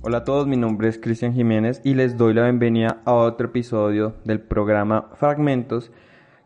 Hola 0.00 0.18
a 0.18 0.24
todos, 0.24 0.46
mi 0.46 0.56
nombre 0.56 0.88
es 0.88 0.96
Cristian 0.96 1.34
Jiménez 1.34 1.80
y 1.82 1.94
les 1.94 2.16
doy 2.16 2.32
la 2.32 2.44
bienvenida 2.44 3.02
a 3.04 3.14
otro 3.14 3.48
episodio 3.48 4.14
del 4.24 4.38
programa 4.40 5.10
Fragmentos 5.16 5.90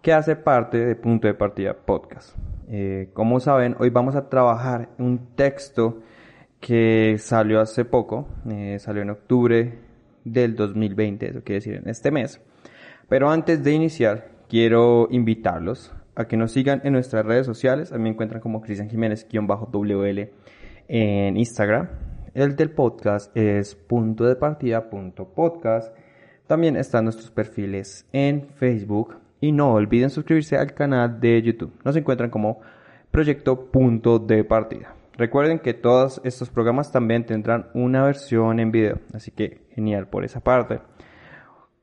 que 0.01 0.15
hace 0.15 0.37
parte 0.37 0.79
de 0.79 0.97
Punto 0.97 1.29
de 1.29 1.35
Partida 1.35 1.75
Podcast. 1.75 2.35
Eh, 2.69 3.11
como 3.13 3.41
saben, 3.41 3.77
hoy 3.79 3.91
vamos 3.91 4.17
a 4.17 4.31
trabajar 4.31 4.89
un 4.99 5.35
texto 5.37 6.01
que 6.61 7.17
salió 7.19 7.61
hace 7.61 7.85
poco, 7.85 8.27
eh, 8.51 8.79
salió 8.79 9.03
en 9.03 9.11
octubre 9.11 9.79
del 10.25 10.57
2020, 10.57 11.29
eso 11.29 11.43
quiere 11.45 11.57
decir 11.57 11.75
en 11.75 11.91
este 11.91 12.11
mes. 12.11 12.41
Pero 13.11 13.29
antes 13.29 13.63
de 13.63 13.73
iniciar, 13.73 14.31
quiero 14.49 15.09
invitarlos 15.11 15.93
a 16.15 16.25
que 16.27 16.39
nos 16.39 16.53
sigan 16.53 16.81
en 16.85 16.95
nuestras 16.95 17.27
redes 17.27 17.45
sociales. 17.45 17.93
A 17.93 17.99
mí 17.99 18.05
me 18.05 18.11
encuentran 18.11 18.41
como 18.41 18.63
Cristian 18.63 18.89
Jiménez-WL 18.89 20.31
en 20.89 21.37
Instagram 21.37 22.12
el 22.35 22.57
del 22.57 22.71
podcast 22.71 23.37
es 23.37 23.75
punto 23.75 24.25
de 24.25 24.37
partida 24.37 24.89
podcast. 24.89 25.95
También 26.47 26.77
están 26.77 27.05
nuestros 27.05 27.31
perfiles 27.31 28.07
en 28.13 28.49
Facebook. 28.55 29.17
Y 29.41 29.53
no 29.53 29.73
olviden 29.73 30.09
suscribirse 30.09 30.57
al 30.57 30.73
canal 30.73 31.21
de 31.21 31.43
YouTube. 31.43 31.73
Nos 31.85 31.97
encuentran 31.97 32.31
como 32.31 32.61
Proyecto 33.11 33.67
Punto 33.67 34.19
de 34.19 34.45
Partida. 34.45 34.95
Recuerden 35.19 35.59
que 35.59 35.75
todos 35.75 36.21
estos 36.25 36.49
programas 36.49 36.91
también 36.93 37.27
tendrán 37.27 37.67
una 37.75 38.05
versión 38.05 38.61
en 38.61 38.71
video. 38.71 39.01
Así 39.13 39.31
que 39.31 39.67
genial 39.75 40.07
por 40.07 40.25
esa 40.25 40.41
parte. 40.41 40.81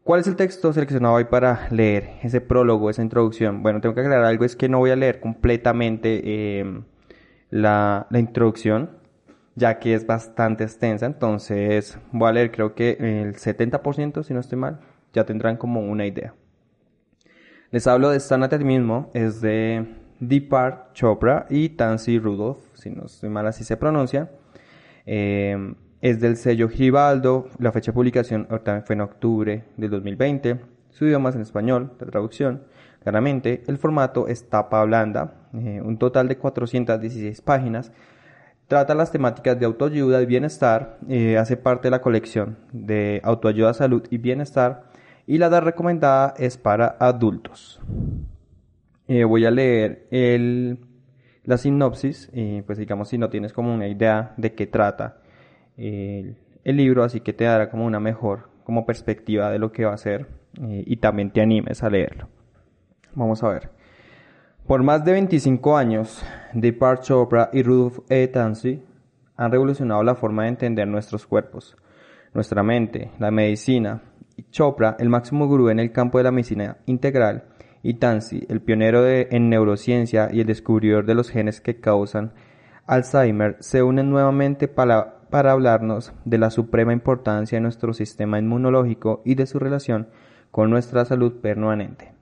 ¿Cuál 0.04 0.22
es 0.22 0.28
el 0.28 0.36
texto 0.36 0.74
seleccionado 0.74 1.16
hoy 1.16 1.26
para 1.26 1.68
leer? 1.70 2.12
Ese 2.24 2.42
prólogo, 2.42 2.90
esa 2.90 3.04
introducción. 3.04 3.62
Bueno, 3.62 3.82
tengo 3.82 3.94
que 3.94 4.02
aclarar 4.02 4.26
algo, 4.26 4.46
es 4.46 4.56
que 4.56 4.70
no 4.70 4.80
voy 4.80 4.90
a 4.90 4.96
leer 4.96 5.20
completamente 5.20 6.22
eh, 6.24 6.82
la, 7.52 8.08
la 8.10 8.20
introducción 8.20 9.00
ya 9.60 9.78
que 9.78 9.94
es 9.94 10.08
bastante 10.08 10.64
extensa, 10.64 11.06
entonces 11.06 12.00
voy 12.12 12.30
a 12.30 12.32
leer 12.32 12.52
creo 12.52 12.74
que 12.74 12.92
el 13.00 13.36
70%, 13.36 14.24
si 14.24 14.34
no 14.34 14.40
estoy 14.40 14.58
mal, 14.58 14.80
ya 15.14 15.26
tendrán 15.26 15.58
como 15.58 15.82
una 15.82 16.06
idea. 16.06 16.34
Les 17.72 17.86
hablo 17.86 18.10
de 18.10 18.20
ti 18.20 18.64
mismo, 18.64 19.12
es 19.14 19.42
de 19.42 19.86
Deepak 20.20 20.94
Chopra 20.94 21.46
y 21.50 21.70
Tansy 21.70 22.18
Rudolph, 22.18 22.60
si 22.74 22.90
no 22.90 23.06
estoy 23.06 23.30
mal 23.30 23.46
así 23.48 23.64
se 23.64 23.78
pronuncia. 23.78 24.32
Eh, 25.06 25.76
es 26.02 26.22
del 26.22 26.38
sello 26.38 26.70
Gibaldo, 26.70 27.50
la 27.60 27.72
fecha 27.74 27.92
de 27.92 27.96
publicación 27.96 28.48
fue 28.86 28.96
en 28.96 29.02
octubre 29.02 29.66
del 29.76 29.92
2020, 29.92 30.60
su 30.90 31.06
idioma 31.06 31.30
es 31.30 31.36
en 31.36 31.42
español, 31.42 31.92
la 32.00 32.08
traducción. 32.08 32.64
Claramente, 33.02 33.64
el 33.68 33.78
formato 33.78 34.28
es 34.28 34.50
tapa 34.50 34.84
blanda, 34.86 35.34
eh, 35.54 35.82
un 35.84 35.98
total 35.98 36.28
de 36.28 36.38
416 36.38 37.42
páginas, 37.42 37.92
Trata 38.70 38.94
las 38.94 39.12
temáticas 39.12 39.60
de 39.60 39.66
autoayuda 39.66 40.22
y 40.22 40.28
bienestar, 40.28 41.00
eh, 41.10 41.40
hace 41.40 41.58
parte 41.58 41.88
de 41.88 41.90
la 41.90 42.02
colección 42.02 42.60
de 42.72 43.20
autoayuda, 43.24 43.74
salud 43.74 44.04
y 44.12 44.20
bienestar 44.20 44.84
y 45.26 45.40
la 45.40 45.48
edad 45.48 45.64
recomendada 45.64 46.36
es 46.38 46.60
para 46.60 46.96
adultos. 47.00 47.82
Eh, 49.08 49.24
voy 49.24 49.46
a 49.46 49.50
leer 49.50 50.06
el, 50.12 50.86
la 51.46 51.58
sinopsis, 51.58 52.30
y 52.32 52.62
pues 52.62 52.78
digamos 52.78 53.10
si 53.10 53.18
no 53.18 53.32
tienes 53.32 53.54
como 53.54 53.74
una 53.74 53.88
idea 53.88 54.36
de 54.38 54.54
qué 54.54 54.68
trata 54.68 55.18
el, 55.76 56.36
libro, 56.64 57.04
así 57.04 57.22
que 57.22 57.34
te 57.34 57.46
dará 57.46 57.72
como 57.72 57.88
una 57.88 58.00
mejor 58.00 58.52
como 58.66 58.86
perspectiva 58.86 59.50
de 59.50 59.58
lo 59.58 59.72
que 59.72 59.86
va 59.86 59.96
a 59.96 59.98
ser 59.98 60.28
eh, 60.62 60.84
y 60.86 60.98
también 60.98 61.32
te 61.32 61.42
animes 61.42 61.82
a 61.82 61.90
leerlo. 61.90 62.30
Vamos 63.16 63.42
a 63.42 63.50
ver. 63.50 63.79
Por 64.70 64.84
más 64.84 65.04
de 65.04 65.14
25 65.14 65.78
años, 65.78 66.24
Deepak 66.54 67.02
Chopra 67.02 67.50
y 67.52 67.64
Rudolf 67.64 68.02
E. 68.08 68.28
Tansey 68.28 68.84
han 69.36 69.52
revolucionado 69.52 70.04
la 70.04 70.14
forma 70.14 70.44
de 70.44 70.50
entender 70.50 70.88
nuestros 70.88 71.26
cuerpos, 71.26 71.76
nuestra 72.36 72.62
mente, 72.62 73.10
la 73.18 73.32
medicina. 73.32 74.04
Chopra, 74.52 74.96
el 75.00 75.10
máximo 75.10 75.48
gurú 75.48 75.70
en 75.70 75.80
el 75.80 75.92
campo 75.92 76.20
de 76.20 76.26
la 76.26 76.32
medicina 76.32 76.78
integral, 76.86 77.46
y 77.82 77.96
Tansey, 77.96 78.46
el 78.48 78.62
pionero 78.62 79.08
en 79.08 79.50
neurociencia 79.50 80.30
y 80.32 80.42
el 80.42 80.46
descubridor 80.46 81.04
de 81.08 81.16
los 81.16 81.32
genes 81.32 81.62
que 81.62 81.80
causan 81.80 82.34
Alzheimer, 82.86 83.58
se 83.62 83.82
unen 83.82 84.12
nuevamente 84.12 84.68
para 84.68 85.16
hablarnos 85.32 86.14
de 86.26 86.38
la 86.38 86.52
suprema 86.52 86.94
importancia 86.94 87.56
de 87.56 87.64
nuestro 87.64 87.94
sistema 87.94 88.38
inmunológico 88.38 89.24
y 89.26 89.34
de 89.34 89.48
su 89.48 89.58
relación 89.58 90.10
con 90.52 90.70
nuestra 90.70 91.06
salud 91.06 91.42
permanente. 91.42 92.19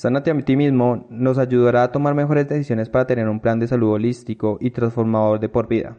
Sánate 0.00 0.30
a 0.30 0.38
ti 0.38 0.56
mismo 0.56 1.04
nos 1.10 1.36
ayudará 1.36 1.82
a 1.82 1.92
tomar 1.92 2.14
mejores 2.14 2.48
decisiones 2.48 2.88
para 2.88 3.06
tener 3.06 3.28
un 3.28 3.38
plan 3.38 3.60
de 3.60 3.66
salud 3.66 3.92
holístico 3.92 4.56
y 4.58 4.70
transformador 4.70 5.40
de 5.40 5.50
por 5.50 5.68
vida. 5.68 5.98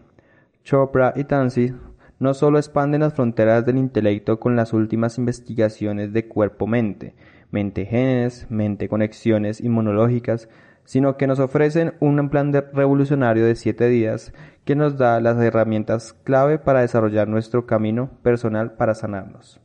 Chopra 0.63 1.13
y 1.16 1.23
Tansy 1.23 1.75
no 2.17 2.34
solo 2.34 2.57
expanden 2.57 3.01
las 3.01 3.13
fronteras 3.13 3.63
del 3.63 3.78
intelecto 3.78 4.40
con 4.40 4.56
las 4.56 4.73
últimas 4.73 5.19
investigaciones 5.19 6.13
de 6.13 6.28
cuerpo-mente, 6.28 7.13
mente-genes, 7.51 8.47
mente-conexiones 8.50 9.61
inmunológicas, 9.61 10.50
sino 10.84 11.16
que 11.16 11.28
nos 11.28 11.38
ofrecen 11.38 11.94
un 12.00 12.28
plan 12.31 12.51
revolucionario 12.73 13.45
de 13.45 13.56
siete 13.56 13.88
días 13.88 14.34
que 14.66 14.75
nos 14.75 14.97
da 14.97 15.19
las 15.19 15.38
herramientas 15.38 16.13
clave 16.23 16.57
para 16.57 16.81
desarrollar 16.81 17.28
nuestro 17.28 17.67
camino 17.67 18.09
personal 18.23 18.72
para 18.73 18.95
sanarnos. 18.95 19.61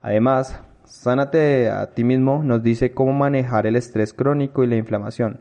Además, 0.00 0.62
Sánate 0.90 1.70
a 1.70 1.86
ti 1.94 2.02
mismo 2.02 2.42
nos 2.42 2.64
dice 2.64 2.90
cómo 2.90 3.12
manejar 3.12 3.64
el 3.64 3.76
estrés 3.76 4.12
crónico 4.12 4.64
y 4.64 4.66
la 4.66 4.74
inflamación, 4.74 5.38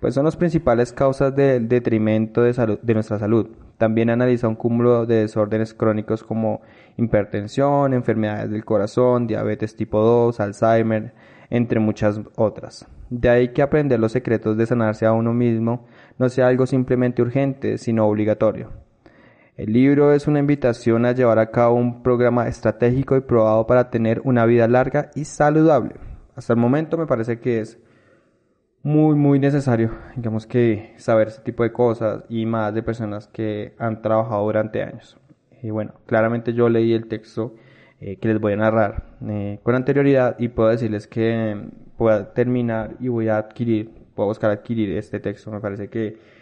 pues 0.00 0.12
son 0.12 0.24
las 0.24 0.36
principales 0.36 0.92
causas 0.92 1.36
del 1.36 1.68
detrimento 1.68 2.42
de, 2.42 2.78
de 2.82 2.94
nuestra 2.94 3.20
salud. 3.20 3.48
También 3.78 4.10
analiza 4.10 4.48
un 4.48 4.56
cúmulo 4.56 5.06
de 5.06 5.20
desórdenes 5.20 5.72
crónicos 5.72 6.24
como 6.24 6.62
hipertensión, 6.96 7.94
enfermedades 7.94 8.50
del 8.50 8.64
corazón, 8.64 9.28
diabetes 9.28 9.76
tipo 9.76 10.00
2, 10.00 10.40
Alzheimer, 10.40 11.14
entre 11.48 11.78
muchas 11.78 12.20
otras. 12.34 12.84
De 13.08 13.28
ahí 13.28 13.48
que 13.50 13.62
aprender 13.62 14.00
los 14.00 14.10
secretos 14.10 14.56
de 14.56 14.66
sanarse 14.66 15.06
a 15.06 15.12
uno 15.12 15.32
mismo 15.32 15.86
no 16.18 16.28
sea 16.28 16.48
algo 16.48 16.66
simplemente 16.66 17.22
urgente, 17.22 17.78
sino 17.78 18.04
obligatorio. 18.04 18.87
El 19.58 19.72
libro 19.72 20.12
es 20.12 20.28
una 20.28 20.38
invitación 20.38 21.04
a 21.04 21.10
llevar 21.10 21.40
a 21.40 21.50
cabo 21.50 21.74
un 21.74 22.04
programa 22.04 22.46
estratégico 22.46 23.16
y 23.16 23.22
probado 23.22 23.66
para 23.66 23.90
tener 23.90 24.20
una 24.22 24.46
vida 24.46 24.68
larga 24.68 25.10
y 25.16 25.24
saludable. 25.24 25.96
Hasta 26.36 26.52
el 26.52 26.60
momento 26.60 26.96
me 26.96 27.06
parece 27.06 27.40
que 27.40 27.58
es 27.58 27.76
muy 28.84 29.16
muy 29.16 29.40
necesario, 29.40 29.90
digamos 30.14 30.46
que 30.46 30.94
saber 30.98 31.26
ese 31.26 31.42
tipo 31.42 31.64
de 31.64 31.72
cosas 31.72 32.22
y 32.28 32.46
más 32.46 32.72
de 32.72 32.84
personas 32.84 33.26
que 33.26 33.74
han 33.78 34.00
trabajado 34.00 34.44
durante 34.44 34.84
años. 34.84 35.18
Y 35.60 35.70
bueno, 35.70 35.94
claramente 36.06 36.52
yo 36.52 36.68
leí 36.68 36.92
el 36.92 37.08
texto 37.08 37.56
eh, 38.00 38.14
que 38.14 38.28
les 38.28 38.38
voy 38.38 38.52
a 38.52 38.58
narrar 38.58 39.06
eh, 39.28 39.58
con 39.64 39.74
anterioridad 39.74 40.36
y 40.38 40.50
puedo 40.50 40.68
decirles 40.68 41.08
que 41.08 41.60
voy 41.98 42.12
a 42.12 42.32
terminar 42.32 42.94
y 43.00 43.08
voy 43.08 43.26
a 43.26 43.38
adquirir, 43.38 43.90
puedo 44.14 44.28
buscar 44.28 44.52
adquirir 44.52 44.96
este 44.96 45.18
texto. 45.18 45.50
Me 45.50 45.58
parece 45.58 45.88
que 45.88 46.37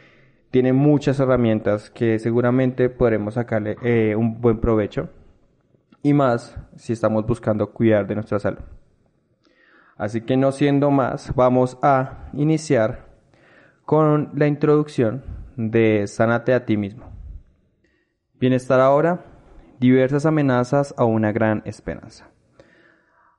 tiene 0.57 0.73
muchas 0.73 1.21
herramientas 1.21 1.91
que 1.91 2.19
seguramente 2.19 2.89
podremos 2.89 3.35
sacarle 3.35 3.77
eh, 3.83 4.17
un 4.17 4.41
buen 4.41 4.59
provecho 4.59 5.11
y 6.03 6.15
más 6.15 6.59
si 6.77 6.95
estamos 6.95 7.27
buscando 7.27 7.75
cuidar 7.75 8.07
de 8.07 8.15
nuestra 8.15 8.39
salud. 8.39 8.63
Así 9.99 10.23
que 10.23 10.39
no 10.39 10.53
siendo 10.53 10.91
más, 10.91 11.35
vamos 11.35 11.77
a 11.83 12.31
iniciar 12.33 13.05
con 13.85 14.31
la 14.35 14.47
introducción 14.47 15.25
de 15.59 16.07
Sánate 16.07 16.55
a 16.55 16.65
ti 16.65 16.79
mismo. 16.79 17.13
Bienestar 18.41 18.81
ahora, 18.81 19.27
diversas 19.79 20.25
amenazas 20.25 20.95
a 20.97 21.05
una 21.05 21.33
gran 21.33 21.61
esperanza. 21.67 22.31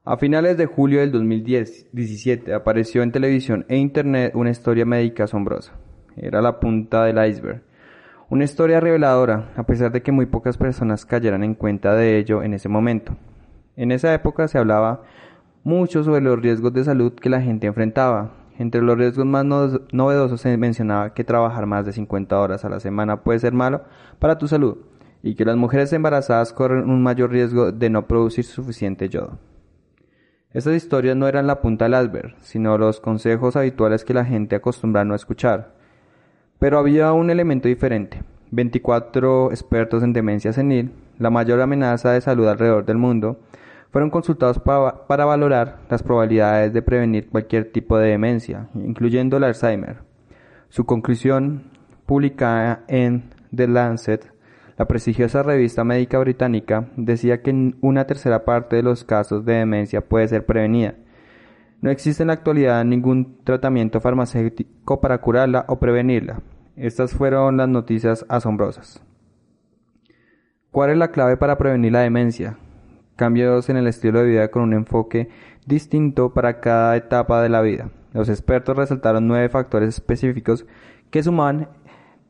A 0.06 0.18
finales 0.18 0.56
de 0.56 0.68
julio 0.68 1.00
del 1.00 1.12
2017 1.12 2.54
apareció 2.54 3.02
en 3.02 3.12
televisión 3.12 3.66
e 3.70 3.78
internet 3.78 4.36
una 4.36 4.52
historia 4.52 4.86
médica 4.86 5.24
asombrosa 5.24 5.74
era 6.18 6.42
la 6.42 6.60
punta 6.60 7.04
del 7.04 7.26
iceberg. 7.26 7.62
Una 8.30 8.44
historia 8.44 8.80
reveladora, 8.80 9.52
a 9.56 9.64
pesar 9.64 9.92
de 9.92 10.02
que 10.02 10.12
muy 10.12 10.26
pocas 10.26 10.58
personas 10.58 11.06
cayeran 11.06 11.44
en 11.44 11.56
cuenta 11.56 11.96
de 11.96 12.18
ello 12.18 12.44
en 12.44 12.54
ese 12.54 12.68
momento. 12.68 13.16
En 13.78 13.92
esa 13.92 14.14
época 14.14 14.48
se 14.48 14.58
hablaba 14.58 15.04
mucho 15.64 16.04
sobre 16.04 16.22
los 16.22 16.40
riesgos 16.40 16.74
de 16.74 16.84
salud 16.84 17.14
que 17.14 17.30
la 17.30 17.42
gente 17.42 17.68
enfrentaba. 17.68 18.32
Entre 18.58 18.82
los 18.82 18.98
riesgos 18.98 19.26
más 19.26 19.46
novedosos 19.46 20.42
se 20.42 20.58
mencionaba 20.58 21.14
que 21.14 21.24
trabajar 21.24 21.68
más 21.68 21.86
de 21.86 21.94
50 21.94 22.40
horas 22.40 22.66
a 22.66 22.70
la 22.70 22.80
semana 22.80 23.22
puede 23.24 23.40
ser 23.40 23.54
malo 23.54 23.84
para 24.20 24.38
tu 24.38 24.48
salud 24.48 24.78
y 25.22 25.36
que 25.36 25.46
las 25.46 25.56
mujeres 25.56 25.94
embarazadas 25.94 26.54
corren 26.54 26.90
un 26.90 27.04
mayor 27.04 27.32
riesgo 27.32 27.72
de 27.72 27.90
no 27.90 28.08
producir 28.08 28.46
suficiente 28.46 29.10
yodo. 29.10 29.40
Estas 30.52 30.76
historias 30.76 31.16
no 31.16 31.28
eran 31.28 31.48
la 31.48 31.62
punta 31.62 31.88
del 31.88 32.02
iceberg, 32.04 32.36
sino 32.40 32.78
los 32.78 33.00
consejos 33.00 33.56
habituales 33.56 34.04
que 34.04 34.14
la 34.14 34.26
gente 34.26 34.56
acostumbra 34.56 35.02
a 35.02 35.06
no 35.06 35.16
escuchar. 35.16 35.77
Pero 36.60 36.80
había 36.80 37.14
un 37.14 37.30
elemento 37.30 37.68
diferente. 37.68 38.22
24 38.52 39.52
expertos 39.52 40.04
en 40.04 40.14
demencia 40.14 40.54
senil, 40.54 40.92
la 41.20 41.30
mayor 41.30 41.62
amenaza 41.62 42.12
de 42.12 42.22
salud 42.22 42.48
alrededor 42.48 42.86
del 42.86 42.98
mundo, 42.98 43.40
fueron 43.92 44.10
consultados 44.10 44.60
para, 44.60 45.26
valorar 45.26 45.80
las 45.90 46.04
probabilidades 46.04 46.74
de 46.74 46.82
prevenir 46.82 47.30
cualquier 47.30 47.72
tipo 47.72 47.98
de 47.98 48.10
demencia, 48.10 48.68
incluyendo 48.76 49.38
el 49.38 49.44
Alzheimer. 49.44 49.98
Su 50.70 50.86
conclusión, 50.86 51.64
publicada 52.06 52.84
en 52.88 53.24
The 53.56 53.68
Lancet, 53.68 54.32
la 54.78 54.88
prestigiosa 54.88 55.42
revista 55.42 55.84
médica 55.84 56.20
británica, 56.20 56.90
decía 56.96 57.42
que 57.42 57.74
una 57.82 58.06
tercera 58.06 58.46
parte 58.46 58.76
de 58.76 58.84
los 58.84 59.04
casos 59.04 59.46
de 59.46 59.54
demencia 59.54 60.02
puede 60.02 60.28
ser 60.28 60.46
prevenida. 60.46 60.96
No 61.82 61.90
existe 61.90 62.24
en 62.24 62.28
la 62.28 62.34
actualidad 62.34 62.84
ningún 62.86 63.44
tratamiento 63.44 64.00
farmacéutico 64.02 65.00
para 65.00 65.20
curarla 65.20 65.66
o 65.68 65.80
prevenirla. 65.80 66.42
Estas 66.76 67.14
fueron 67.14 67.58
las 67.58 67.70
noticias 67.70 68.26
asombrosas. 68.30 69.04
¿Cuál 70.72 70.92
es 70.92 70.98
la 70.98 71.12
clave 71.12 71.38
para 71.38 71.58
prevenir 71.58 71.92
la 71.92 72.02
demencia? 72.02 72.58
cambios 73.18 73.68
en 73.70 73.76
el 73.76 73.88
estilo 73.88 74.20
de 74.20 74.28
vida 74.28 74.50
con 74.50 74.62
un 74.62 74.74
enfoque 74.74 75.28
distinto 75.66 76.34
para 76.34 76.62
cada 76.62 76.96
etapa 76.96 77.42
de 77.42 77.50
la 77.50 77.62
vida. 77.62 77.90
Los 78.14 78.30
expertos 78.30 78.78
resaltaron 78.78 79.28
nueve 79.28 79.50
factores 79.50 79.90
específicos 79.90 80.66
que 81.10 81.22
suman 81.22 81.68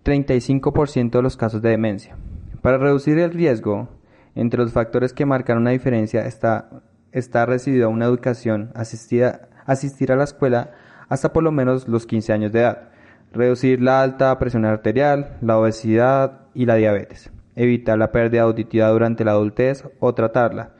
35% 0.03 1.11
de 1.11 1.21
los 1.21 1.37
casos 1.37 1.61
de 1.61 1.69
demencia. 1.69 2.17
Para 2.61 2.79
reducir 2.79 3.19
el 3.19 3.31
riesgo, 3.31 3.89
entre 4.33 4.61
los 4.61 4.71
factores 4.71 5.13
que 5.13 5.25
marcan 5.25 5.57
una 5.57 5.71
diferencia 5.71 6.25
está, 6.25 6.69
está 7.11 7.45
recibido 7.45 7.89
una 7.89 8.05
educación, 8.05 8.71
asistir 8.75 10.11
a 10.11 10.15
la 10.15 10.23
escuela 10.23 10.71
hasta 11.09 11.33
por 11.33 11.43
lo 11.43 11.51
menos 11.51 11.87
los 11.87 12.05
15 12.05 12.33
años 12.33 12.51
de 12.51 12.59
edad, 12.59 12.89
reducir 13.31 13.81
la 13.81 14.01
alta 14.01 14.37
presión 14.39 14.65
arterial, 14.65 15.37
la 15.41 15.57
obesidad 15.57 16.41
y 16.53 16.65
la 16.65 16.75
diabetes, 16.75 17.31
evitar 17.55 17.97
la 17.97 18.11
pérdida 18.11 18.43
auditiva 18.43 18.89
durante 18.89 19.23
la 19.23 19.31
adultez 19.31 19.83
o 19.99 20.13
tratarla, 20.13 20.71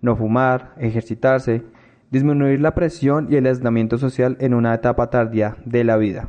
no 0.00 0.16
fumar, 0.16 0.74
ejercitarse, 0.78 1.62
disminuir 2.10 2.60
la 2.60 2.74
presión 2.74 3.28
y 3.30 3.36
el 3.36 3.46
aislamiento 3.46 3.98
social 3.98 4.36
en 4.40 4.54
una 4.54 4.74
etapa 4.74 5.10
tardía 5.10 5.56
de 5.64 5.84
la 5.84 5.96
vida. 5.96 6.28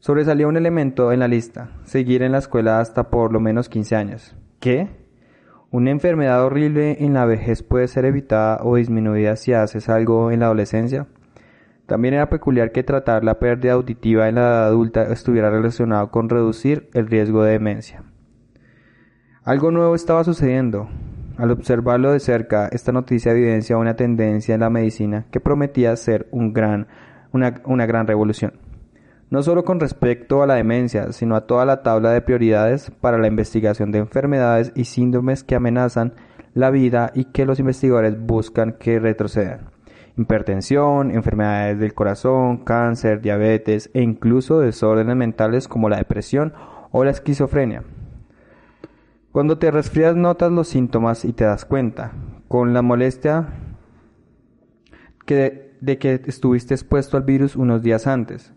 Sobresalía 0.00 0.48
un 0.48 0.56
elemento 0.56 1.12
en 1.12 1.20
la 1.20 1.28
lista, 1.28 1.70
seguir 1.84 2.22
en 2.22 2.32
la 2.32 2.38
escuela 2.38 2.80
hasta 2.80 3.08
por 3.08 3.32
lo 3.32 3.38
menos 3.38 3.68
15 3.68 3.96
años. 3.96 4.36
¿Qué? 4.58 5.01
¿Una 5.72 5.90
enfermedad 5.90 6.44
horrible 6.44 6.98
en 7.00 7.14
la 7.14 7.24
vejez 7.24 7.62
puede 7.62 7.88
ser 7.88 8.04
evitada 8.04 8.58
o 8.62 8.76
disminuida 8.76 9.36
si 9.36 9.54
haces 9.54 9.88
algo 9.88 10.30
en 10.30 10.40
la 10.40 10.46
adolescencia? 10.46 11.06
También 11.86 12.12
era 12.12 12.28
peculiar 12.28 12.72
que 12.72 12.82
tratar 12.82 13.24
la 13.24 13.38
pérdida 13.38 13.72
auditiva 13.72 14.28
en 14.28 14.34
la 14.34 14.42
edad 14.42 14.64
adulta 14.66 15.04
estuviera 15.04 15.48
relacionado 15.48 16.10
con 16.10 16.28
reducir 16.28 16.90
el 16.92 17.06
riesgo 17.06 17.42
de 17.42 17.52
demencia. 17.52 18.04
Algo 19.44 19.70
nuevo 19.70 19.94
estaba 19.94 20.24
sucediendo. 20.24 20.90
Al 21.38 21.50
observarlo 21.50 22.12
de 22.12 22.20
cerca, 22.20 22.68
esta 22.68 22.92
noticia 22.92 23.32
evidencia 23.32 23.78
una 23.78 23.96
tendencia 23.96 24.54
en 24.54 24.60
la 24.60 24.68
medicina 24.68 25.24
que 25.30 25.40
prometía 25.40 25.96
ser 25.96 26.28
gran, 26.30 26.86
una 27.32 27.86
gran 27.86 28.06
revolución. 28.06 28.71
No 29.32 29.42
solo 29.42 29.64
con 29.64 29.80
respecto 29.80 30.42
a 30.42 30.46
la 30.46 30.56
demencia, 30.56 31.10
sino 31.12 31.36
a 31.36 31.46
toda 31.46 31.64
la 31.64 31.82
tabla 31.82 32.10
de 32.10 32.20
prioridades 32.20 32.90
para 32.90 33.16
la 33.16 33.28
investigación 33.28 33.90
de 33.90 34.00
enfermedades 34.00 34.72
y 34.74 34.84
síndromes 34.84 35.42
que 35.42 35.54
amenazan 35.54 36.12
la 36.52 36.68
vida 36.68 37.10
y 37.14 37.24
que 37.24 37.46
los 37.46 37.58
investigadores 37.58 38.20
buscan 38.20 38.74
que 38.74 39.00
retrocedan. 39.00 39.70
Hipertensión, 40.18 41.10
enfermedades 41.10 41.78
del 41.78 41.94
corazón, 41.94 42.58
cáncer, 42.58 43.22
diabetes 43.22 43.88
e 43.94 44.02
incluso 44.02 44.60
desórdenes 44.60 45.16
mentales 45.16 45.66
como 45.66 45.88
la 45.88 45.96
depresión 45.96 46.52
o 46.90 47.02
la 47.02 47.12
esquizofrenia. 47.12 47.84
Cuando 49.32 49.56
te 49.56 49.70
resfrías 49.70 50.14
notas 50.14 50.52
los 50.52 50.68
síntomas 50.68 51.24
y 51.24 51.32
te 51.32 51.44
das 51.44 51.64
cuenta, 51.64 52.12
con 52.48 52.74
la 52.74 52.82
molestia 52.82 53.48
de 55.24 55.98
que 55.98 56.20
estuviste 56.26 56.74
expuesto 56.74 57.16
al 57.16 57.22
virus 57.22 57.56
unos 57.56 57.80
días 57.80 58.06
antes. 58.06 58.52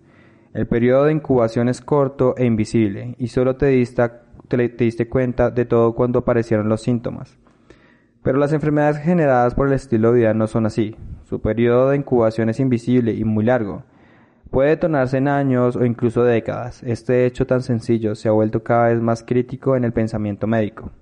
El 0.56 0.68
periodo 0.68 1.04
de 1.04 1.12
incubación 1.12 1.68
es 1.68 1.82
corto 1.82 2.34
e 2.38 2.46
invisible 2.46 3.14
y 3.18 3.28
solo 3.28 3.58
te 3.58 3.66
diste, 3.66 4.10
te 4.48 5.10
cuenta 5.10 5.52
de 5.52 5.66
todo 5.66 5.94
cuando 5.94 6.20
aparecieron 6.20 6.70
los 6.70 6.80
síntomas. 6.82 7.38
Pero 8.24 8.38
las 8.38 8.54
enfermedades 8.54 9.00
generadas 9.00 9.54
por 9.54 9.68
el 9.68 9.74
estilo 9.74 10.14
de 10.14 10.20
vida 10.20 10.34
no 10.34 10.48
son 10.48 10.66
así. 10.66 10.96
Su 11.26 11.42
periodo 11.42 11.90
de 11.90 11.98
incubación 11.98 12.48
es 12.48 12.62
invisible 12.62 13.12
y 13.12 13.26
muy 13.26 13.44
largo 13.44 13.84
Puede 14.50 14.70
detonarse 14.70 15.18
en 15.18 15.28
años 15.28 15.76
o 15.76 15.84
incluso 15.84 16.24
décadas. 16.24 16.82
Este 16.84 17.26
hecho 17.26 17.46
tan 17.46 17.62
sencillo 17.62 18.16
se 18.16 18.30
ha 18.30 18.32
vuelto 18.32 18.64
cada 18.64 18.88
vez 18.88 19.02
más 19.02 19.24
crítico 19.24 19.76
en 19.76 19.84
el 19.84 19.92
pensamiento 19.92 20.48
médico. 20.48 20.94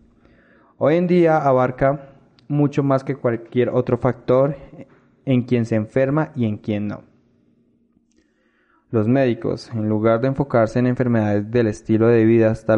Hoy 0.79 0.95
en 0.95 1.05
día 1.05 1.38
abarca 1.38 2.15
mucho 2.47 2.81
más 2.81 3.03
que 3.03 3.15
cualquier 3.15 3.69
otro 3.69 4.00
factor 4.00 4.55
en 5.25 5.44
quien 5.44 5.67
se 5.67 5.75
enferma 5.75 6.31
y 6.35 6.45
en 6.45 6.57
quien 6.57 6.88
no. 6.88 7.12
Los 8.93 9.07
médicos, 9.07 9.71
en 9.73 9.89
lugar 9.89 10.21
de 10.21 10.27
enfocarse 10.27 10.77
en 10.77 10.85
enfermedades 10.85 11.49
del 11.49 11.65
estilo 11.65 12.09
de 12.09 12.25
vida 12.25 12.51
hasta, 12.51 12.77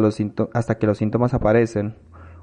hasta 0.54 0.78
que 0.78 0.86
los 0.86 0.96
síntomas 0.96 1.34
aparecen, 1.34 1.94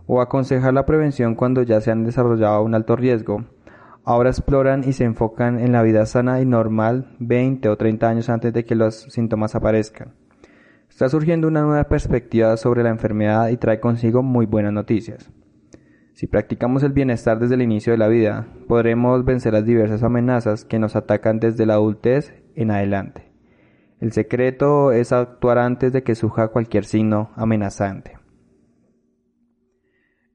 o 0.05 0.21
aconsejar 0.21 0.75
la 0.75 0.85
prevención 0.85 1.33
cuando 1.33 1.63
ya 1.63 1.81
se 1.81 1.89
han 1.89 2.03
desarrollado 2.03 2.61
un 2.61 2.75
alto 2.75 2.95
riesgo, 2.95 3.45
ahora 4.03 4.29
exploran 4.29 4.83
y 4.87 4.93
se 4.93 5.05
enfocan 5.05 5.57
en 5.57 5.71
la 5.71 5.81
vida 5.81 6.05
sana 6.05 6.39
y 6.39 6.45
normal 6.45 7.15
20 7.17 7.67
o 7.67 7.75
30 7.75 8.07
años 8.07 8.29
antes 8.29 8.53
de 8.53 8.63
que 8.63 8.75
los 8.75 9.07
síntomas 9.11 9.55
aparezcan. 9.55 10.13
Está 10.87 11.09
surgiendo 11.09 11.47
una 11.47 11.63
nueva 11.63 11.85
perspectiva 11.85 12.55
sobre 12.57 12.83
la 12.83 12.91
enfermedad 12.91 13.49
y 13.49 13.57
trae 13.57 13.79
consigo 13.79 14.21
muy 14.21 14.45
buenas 14.45 14.73
noticias. 14.73 15.31
Si 16.13 16.27
practicamos 16.27 16.83
el 16.83 16.91
bienestar 16.93 17.39
desde 17.39 17.55
el 17.55 17.63
inicio 17.63 17.91
de 17.91 17.97
la 17.97 18.07
vida, 18.07 18.45
podremos 18.67 19.25
vencer 19.25 19.53
las 19.53 19.65
diversas 19.65 20.03
amenazas 20.03 20.63
que 20.63 20.77
nos 20.77 20.95
atacan 20.95 21.39
desde 21.39 21.65
la 21.65 21.73
adultez 21.73 22.35
en 22.53 22.69
adelante. 22.69 23.32
El 24.03 24.11
secreto 24.11 24.91
es 24.91 25.13
actuar 25.13 25.57
antes 25.57 25.93
de 25.93 26.03
que 26.03 26.13
surja 26.13 26.49
cualquier 26.49 26.83
signo 26.83 27.29
amenazante. 27.37 28.19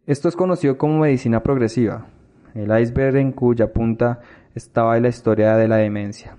Esto 0.06 0.30
es 0.30 0.36
conocido 0.36 0.78
como 0.78 1.00
medicina 1.00 1.42
progresiva, 1.42 2.06
el 2.54 2.74
iceberg 2.80 3.16
en 3.16 3.32
cuya 3.32 3.74
punta 3.74 4.20
estaba 4.54 4.98
la 4.98 5.08
historia 5.08 5.54
de 5.58 5.68
la 5.68 5.76
demencia. 5.76 6.38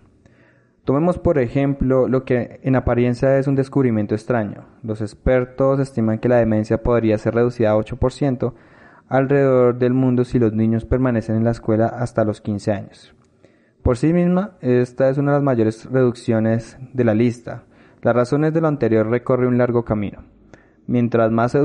Tomemos 0.86 1.20
por 1.20 1.38
ejemplo 1.38 2.08
lo 2.08 2.25
que 2.25 2.62
en 2.63 2.75
apariencia 2.75 3.38
es 3.38 3.46
un 3.46 3.54
descubrimiento 3.54 4.15
extraño. 4.15 4.65
Los 4.82 5.00
expertos 5.01 5.80
estiman 5.80 6.18
que 6.18 6.30
la 6.30 6.38
demencia 6.38 6.82
podría 6.82 7.20
ser 7.20 7.36
reducida 7.36 7.70
a 7.70 7.77
8% 7.77 8.56
alrededor 9.08 9.77
del 9.77 9.94
mundo 9.94 10.25
si 10.25 10.39
los 10.39 10.54
niños 10.54 10.86
permanecen 10.86 11.36
en 11.36 11.44
la 11.44 11.51
escuela 11.51 11.89
hasta 11.89 12.24
los 12.24 12.42
15 12.42 12.72
años. 12.72 13.15
Por 13.89 13.98
sí 13.98 14.13
misma, 14.13 14.51
esta 14.62 15.10
es 15.10 15.17
una 15.17 15.31
de 15.31 15.38
las 15.39 15.43
mayores 15.43 15.86
reducciones 15.86 16.77
de 16.93 17.03
la 17.03 17.15
lista. 17.15 17.63
Las 18.03 18.15
razones 18.15 18.53
de 18.53 18.62
lo 18.62 18.67
anterior 18.67 19.10
recorre 19.10 19.48
un 19.48 19.58
largo 19.58 19.84
camino. 19.84 20.25
Mientras 20.86 21.31
más, 21.31 21.58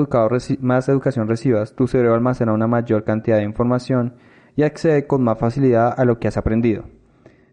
más 0.60 0.88
educación 0.88 1.28
recibas, 1.28 1.74
tu 1.74 1.86
cerebro 1.86 2.14
almacena 2.14 2.54
una 2.54 2.66
mayor 2.66 3.04
cantidad 3.04 3.36
de 3.36 3.42
información 3.42 4.14
y 4.56 4.62
accede 4.62 5.06
con 5.06 5.22
más 5.22 5.38
facilidad 5.38 5.92
a 5.94 6.06
lo 6.06 6.18
que 6.18 6.28
has 6.28 6.38
aprendido. 6.38 6.84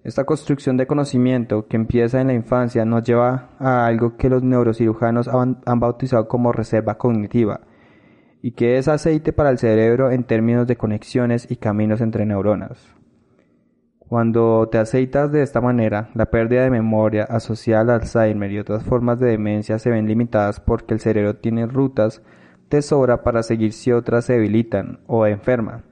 Esta 0.05 0.23
construcción 0.23 0.77
de 0.77 0.87
conocimiento 0.87 1.67
que 1.67 1.75
empieza 1.75 2.21
en 2.21 2.27
la 2.27 2.33
infancia 2.33 2.85
nos 2.85 3.03
lleva 3.03 3.49
a 3.59 3.85
algo 3.85 4.15
que 4.15 4.29
los 4.29 4.41
neurocirujanos 4.41 5.27
han 5.27 5.79
bautizado 5.81 6.29
como 6.29 6.53
reserva 6.53 6.97
cognitiva, 6.97 7.59
y 8.41 8.51
que 8.51 8.77
es 8.77 8.87
aceite 8.87 9.33
para 9.33 9.49
el 9.49 9.57
cerebro 9.57 10.11
en 10.11 10.23
términos 10.23 10.65
de 10.65 10.77
conexiones 10.77 11.51
y 11.51 11.57
caminos 11.57 11.99
entre 11.99 12.25
neuronas. 12.25 13.00
Cuando 14.11 14.67
te 14.69 14.77
aceitas 14.77 15.31
de 15.31 15.41
esta 15.41 15.61
manera, 15.61 16.09
la 16.15 16.25
pérdida 16.25 16.63
de 16.63 16.69
memoria 16.69 17.23
asociada 17.23 17.95
al 17.95 18.01
Alzheimer 18.01 18.51
y 18.51 18.59
otras 18.59 18.83
formas 18.83 19.21
de 19.21 19.27
demencia 19.27 19.79
se 19.79 19.89
ven 19.89 20.05
limitadas 20.05 20.59
porque 20.59 20.93
el 20.93 20.99
cerebro 20.99 21.37
tiene 21.37 21.65
rutas 21.65 22.21
de 22.69 22.81
sobra 22.81 23.23
para 23.23 23.41
seguir 23.41 23.71
si 23.71 23.93
otras 23.93 24.25
se 24.25 24.33
debilitan 24.33 24.99
o 25.07 25.25
enferman. 25.25 25.85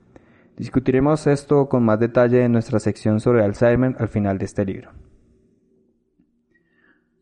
Discutiremos 0.58 1.28
esto 1.28 1.70
con 1.70 1.86
más 1.86 1.98
detalle 1.98 2.44
en 2.44 2.52
nuestra 2.52 2.82
sección 2.82 3.22
sobre 3.22 3.42
Alzheimer 3.42 3.96
al 4.00 4.10
final 4.10 4.38
de 4.38 4.44
este 4.44 4.66
libro. 4.66 4.92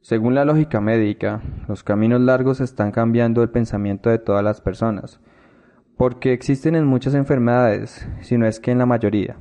Según 0.01 0.33
la 0.33 0.45
lógica 0.45 0.81
médica, 0.81 1.43
los 1.67 1.83
caminos 1.83 2.21
largos 2.21 2.59
están 2.59 2.89
cambiando 2.91 3.43
el 3.43 3.51
pensamiento 3.51 4.09
de 4.09 4.17
todas 4.17 4.43
las 4.43 4.61
personas, 4.61 5.19
porque 5.95 6.33
existen 6.33 6.73
en 6.73 6.87
muchas 6.87 7.13
enfermedades, 7.13 8.09
si 8.21 8.39
no 8.39 8.47
es 8.47 8.59
que 8.59 8.71
en 8.71 8.79
la 8.79 8.87
mayoría. 8.87 9.37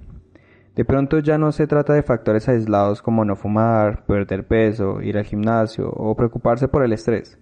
De 0.76 0.84
pronto 0.84 1.20
ya 1.20 1.38
no 1.38 1.52
se 1.52 1.66
trata 1.66 1.94
de 1.94 2.02
factores 2.02 2.50
aislados 2.50 3.00
como 3.00 3.24
no 3.24 3.34
fumar, 3.34 4.04
perder 4.04 4.46
peso, 4.46 5.00
ir 5.00 5.16
al 5.16 5.24
gimnasio 5.24 5.88
o 5.90 6.14
preocuparse 6.14 6.68
por 6.68 6.84
el 6.84 6.92
estrés. 6.92 7.38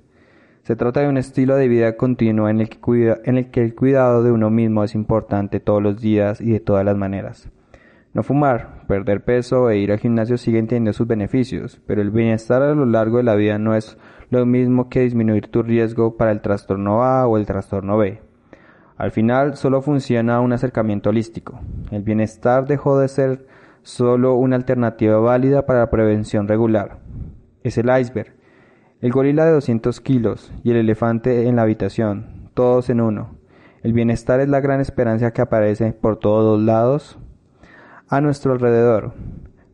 Se 0.62 0.76
trata 0.76 1.00
de 1.00 1.08
un 1.08 1.16
estilo 1.16 1.56
de 1.56 1.66
vida 1.66 1.96
continuo 1.96 2.48
en 2.48 2.60
el, 2.60 2.68
que 2.68 2.80
el 3.24 3.48
el 3.52 3.74
cuidado 3.74 4.22
de 4.22 4.30
uno 4.30 4.50
mismo 4.50 4.84
es 4.84 4.94
importante 4.94 5.58
todos 5.58 5.82
los 5.82 6.00
días 6.00 6.40
y 6.40 6.52
de 6.52 6.60
todas 6.60 6.84
las 6.84 6.96
maneras. 6.96 7.50
No 8.12 8.22
fumar, 8.22 8.86
perder 8.86 9.24
peso 9.24 9.68
e 9.68 9.78
ir 9.78 9.90
al 9.90 9.98
gimnasio 9.98 10.38
siguen 10.38 10.68
teniendo 10.68 10.92
sus 10.92 11.08
beneficios, 11.08 11.80
pero 11.88 12.00
el 12.00 12.12
bienestar 12.12 12.62
a 12.62 12.72
lo 12.72 12.86
largo 12.86 13.16
de 13.16 13.24
la 13.24 13.34
vida 13.34 13.58
no 13.58 13.74
es 13.74 13.98
lo 14.30 14.46
mismo 14.46 14.88
que 14.88 15.00
disminuir 15.00 15.48
tu 15.48 15.64
riesgo 15.64 16.16
para 16.16 16.30
el 16.30 16.40
trastorno 16.40 17.02
A 17.02 17.26
o 17.26 17.36
el 17.36 17.46
trastorno 17.46 17.98
B. 17.98 18.20
Al 18.96 19.10
final 19.10 19.56
solo 19.56 19.82
funciona 19.82 20.40
un 20.40 20.52
acercamiento 20.52 21.10
holístico. 21.10 21.60
El 21.90 22.02
bienestar 22.02 22.66
dejó 22.66 22.98
de 22.98 23.08
ser 23.08 23.46
solo 23.82 24.34
una 24.34 24.56
alternativa 24.56 25.18
válida 25.18 25.66
para 25.66 25.80
la 25.80 25.90
prevención 25.90 26.48
regular. 26.48 26.98
Es 27.62 27.78
el 27.78 27.90
iceberg 27.98 28.34
el 29.04 29.12
gorila 29.12 29.44
de 29.44 29.52
200 29.52 30.00
kilos 30.00 30.50
y 30.62 30.70
el 30.70 30.78
elefante 30.78 31.46
en 31.46 31.56
la 31.56 31.62
habitación, 31.62 32.48
todos 32.54 32.88
en 32.88 33.02
uno. 33.02 33.36
El 33.82 33.92
bienestar 33.92 34.40
es 34.40 34.48
la 34.48 34.60
gran 34.60 34.80
esperanza 34.80 35.30
que 35.30 35.42
aparece 35.42 35.92
por 35.92 36.16
todos 36.16 36.58
lados 36.58 37.18
a 38.08 38.22
nuestro 38.22 38.52
alrededor. 38.52 39.12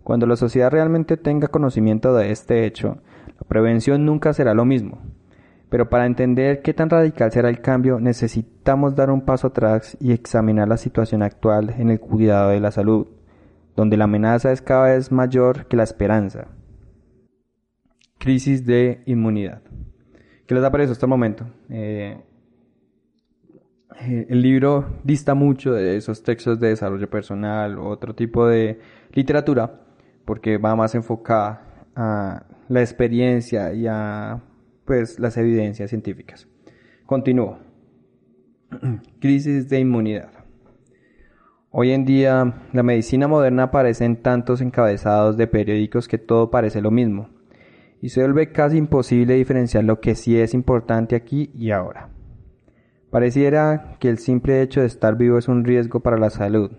Cuando 0.02 0.26
la 0.26 0.34
sociedad 0.34 0.72
realmente 0.72 1.16
tenga 1.16 1.46
conocimiento 1.46 2.12
de 2.12 2.32
este 2.32 2.66
hecho, 2.66 2.98
la 3.38 3.46
prevención 3.46 4.04
nunca 4.04 4.32
será 4.32 4.52
lo 4.52 4.64
mismo. 4.64 4.98
Pero 5.70 5.88
para 5.88 6.04
entender 6.04 6.62
qué 6.62 6.74
tan 6.74 6.90
radical 6.90 7.30
será 7.30 7.48
el 7.48 7.60
cambio, 7.60 8.00
necesitamos 8.00 8.96
dar 8.96 9.10
un 9.10 9.24
paso 9.24 9.46
atrás 9.46 9.96
y 10.00 10.12
examinar 10.12 10.66
la 10.66 10.76
situación 10.76 11.22
actual 11.22 11.74
en 11.78 11.90
el 11.90 12.00
cuidado 12.00 12.50
de 12.50 12.58
la 12.58 12.72
salud, 12.72 13.06
donde 13.76 13.96
la 13.96 14.04
amenaza 14.04 14.50
es 14.50 14.62
cada 14.62 14.88
vez 14.88 15.12
mayor 15.12 15.66
que 15.66 15.76
la 15.76 15.84
esperanza. 15.84 16.48
Crisis 18.18 18.66
de 18.66 19.02
inmunidad. 19.06 19.62
¿Qué 20.46 20.56
les 20.56 20.64
ha 20.64 20.72
parecido 20.72 20.92
hasta 20.92 21.06
el 21.06 21.10
momento? 21.10 21.46
Eh, 21.68 22.20
eh, 24.00 24.26
el 24.28 24.42
libro 24.42 24.98
dista 25.04 25.34
mucho 25.34 25.72
de 25.72 25.96
esos 25.96 26.24
textos 26.24 26.58
de 26.58 26.68
desarrollo 26.68 27.08
personal 27.08 27.78
o 27.78 27.88
otro 27.88 28.16
tipo 28.16 28.48
de 28.48 28.80
literatura 29.12 29.82
porque 30.24 30.58
va 30.58 30.74
más 30.74 30.96
enfocada 30.96 31.86
a 31.94 32.44
la 32.68 32.80
experiencia 32.80 33.72
y 33.72 33.86
a 33.86 34.42
pues 34.90 35.20
las 35.20 35.36
evidencias 35.36 35.88
científicas. 35.88 36.48
Continúo. 37.06 37.58
Crisis 39.20 39.68
de 39.68 39.78
inmunidad. 39.78 40.30
Hoy 41.70 41.92
en 41.92 42.04
día 42.04 42.66
la 42.72 42.82
medicina 42.82 43.28
moderna 43.28 43.62
aparece 43.62 44.04
en 44.04 44.16
tantos 44.16 44.60
encabezados 44.60 45.36
de 45.36 45.46
periódicos 45.46 46.08
que 46.08 46.18
todo 46.18 46.50
parece 46.50 46.80
lo 46.80 46.90
mismo 46.90 47.28
y 48.02 48.08
se 48.08 48.20
vuelve 48.20 48.50
casi 48.50 48.78
imposible 48.78 49.34
diferenciar 49.34 49.84
lo 49.84 50.00
que 50.00 50.16
sí 50.16 50.36
es 50.36 50.54
importante 50.54 51.14
aquí 51.14 51.52
y 51.54 51.70
ahora. 51.70 52.08
Pareciera 53.10 53.96
que 54.00 54.08
el 54.08 54.18
simple 54.18 54.60
hecho 54.60 54.80
de 54.80 54.88
estar 54.88 55.16
vivo 55.16 55.38
es 55.38 55.46
un 55.46 55.64
riesgo 55.64 56.00
para 56.00 56.18
la 56.18 56.30
salud. 56.30 56.72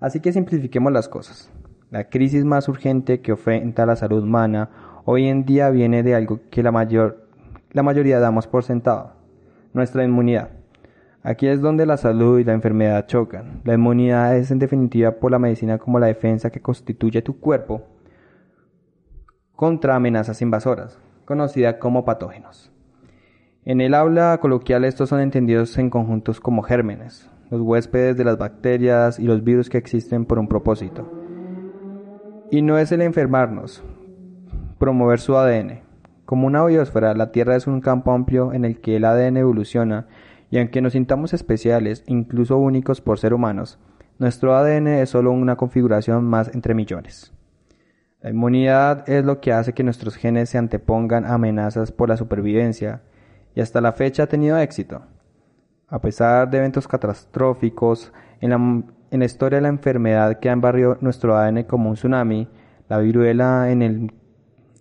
Así 0.00 0.18
que 0.18 0.32
simplifiquemos 0.32 0.92
las 0.92 1.08
cosas. 1.08 1.52
La 1.92 2.08
crisis 2.08 2.44
más 2.44 2.68
urgente 2.68 3.20
que 3.20 3.30
ofrenta 3.30 3.86
la 3.86 3.94
salud 3.94 4.24
humana 4.24 4.70
hoy 5.04 5.28
en 5.28 5.44
día 5.44 5.70
viene 5.70 6.02
de 6.02 6.16
algo 6.16 6.40
que 6.50 6.64
la, 6.64 6.72
mayor, 6.72 7.27
la 7.72 7.82
mayoría 7.82 8.20
damos 8.20 8.46
por 8.46 8.64
sentado, 8.64 9.12
nuestra 9.72 10.04
inmunidad. 10.04 10.50
Aquí 11.22 11.46
es 11.46 11.60
donde 11.60 11.84
la 11.84 11.96
salud 11.96 12.38
y 12.38 12.44
la 12.44 12.54
enfermedad 12.54 13.06
chocan. 13.06 13.60
La 13.64 13.74
inmunidad 13.74 14.36
es 14.36 14.50
en 14.50 14.58
definitiva 14.58 15.12
por 15.12 15.30
la 15.30 15.38
medicina 15.38 15.78
como 15.78 15.98
la 15.98 16.06
defensa 16.06 16.50
que 16.50 16.62
constituye 16.62 17.22
tu 17.22 17.38
cuerpo 17.40 17.82
contra 19.54 19.96
amenazas 19.96 20.40
invasoras, 20.40 20.98
conocida 21.24 21.78
como 21.78 22.04
patógenos. 22.04 22.72
En 23.64 23.80
el 23.80 23.92
habla 23.92 24.38
coloquial 24.40 24.84
estos 24.84 25.08
son 25.08 25.20
entendidos 25.20 25.76
en 25.76 25.90
conjuntos 25.90 26.40
como 26.40 26.62
gérmenes, 26.62 27.28
los 27.50 27.60
huéspedes 27.60 28.16
de 28.16 28.24
las 28.24 28.38
bacterias 28.38 29.18
y 29.18 29.24
los 29.24 29.42
virus 29.42 29.68
que 29.68 29.78
existen 29.78 30.24
por 30.24 30.38
un 30.38 30.48
propósito. 30.48 31.10
Y 32.50 32.62
no 32.62 32.78
es 32.78 32.92
el 32.92 33.02
enfermarnos, 33.02 33.82
promover 34.78 35.20
su 35.20 35.36
ADN. 35.36 35.87
Como 36.28 36.46
una 36.46 36.62
biosfera, 36.62 37.14
la 37.14 37.32
Tierra 37.32 37.56
es 37.56 37.66
un 37.66 37.80
campo 37.80 38.12
amplio 38.12 38.52
en 38.52 38.66
el 38.66 38.82
que 38.82 38.96
el 38.96 39.06
ADN 39.06 39.38
evoluciona 39.38 40.08
y 40.50 40.58
aunque 40.58 40.82
nos 40.82 40.92
sintamos 40.92 41.32
especiales, 41.32 42.04
incluso 42.06 42.58
únicos 42.58 43.00
por 43.00 43.18
ser 43.18 43.32
humanos, 43.32 43.78
nuestro 44.18 44.54
ADN 44.54 44.88
es 44.88 45.08
solo 45.08 45.32
una 45.32 45.56
configuración 45.56 46.26
más 46.26 46.54
entre 46.54 46.74
millones. 46.74 47.32
La 48.20 48.28
inmunidad 48.28 49.08
es 49.08 49.24
lo 49.24 49.40
que 49.40 49.54
hace 49.54 49.72
que 49.72 49.82
nuestros 49.82 50.16
genes 50.16 50.50
se 50.50 50.58
antepongan 50.58 51.24
a 51.24 51.32
amenazas 51.32 51.92
por 51.92 52.10
la 52.10 52.18
supervivencia 52.18 53.00
y 53.54 53.62
hasta 53.62 53.80
la 53.80 53.92
fecha 53.92 54.24
ha 54.24 54.26
tenido 54.26 54.58
éxito. 54.58 55.00
A 55.86 56.02
pesar 56.02 56.50
de 56.50 56.58
eventos 56.58 56.86
catastróficos, 56.86 58.12
en 58.42 58.50
la, 58.50 59.24
historia 59.24 59.56
de 59.56 59.62
la 59.62 59.68
enfermedad 59.68 60.40
que 60.40 60.50
ha 60.50 60.52
embarrido 60.52 60.98
nuestro 61.00 61.38
ADN 61.38 61.62
como 61.62 61.88
un 61.88 61.94
tsunami, 61.94 62.50
la 62.90 62.98
viruela 62.98 63.70
en 63.70 63.80
el, 63.80 64.12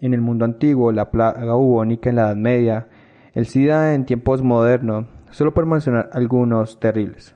en 0.01 0.13
el 0.13 0.21
mundo 0.21 0.45
antiguo, 0.45 0.91
la 0.91 1.11
plaga 1.11 1.53
bubónica 1.53 2.09
en 2.09 2.17
la 2.17 2.27
Edad 2.27 2.35
Media, 2.35 2.87
el 3.33 3.45
SIDA 3.45 3.93
en 3.93 4.05
tiempos 4.05 4.41
modernos, 4.41 5.05
solo 5.31 5.53
por 5.53 5.65
mencionar 5.65 6.09
algunos 6.13 6.79
terribles. 6.79 7.35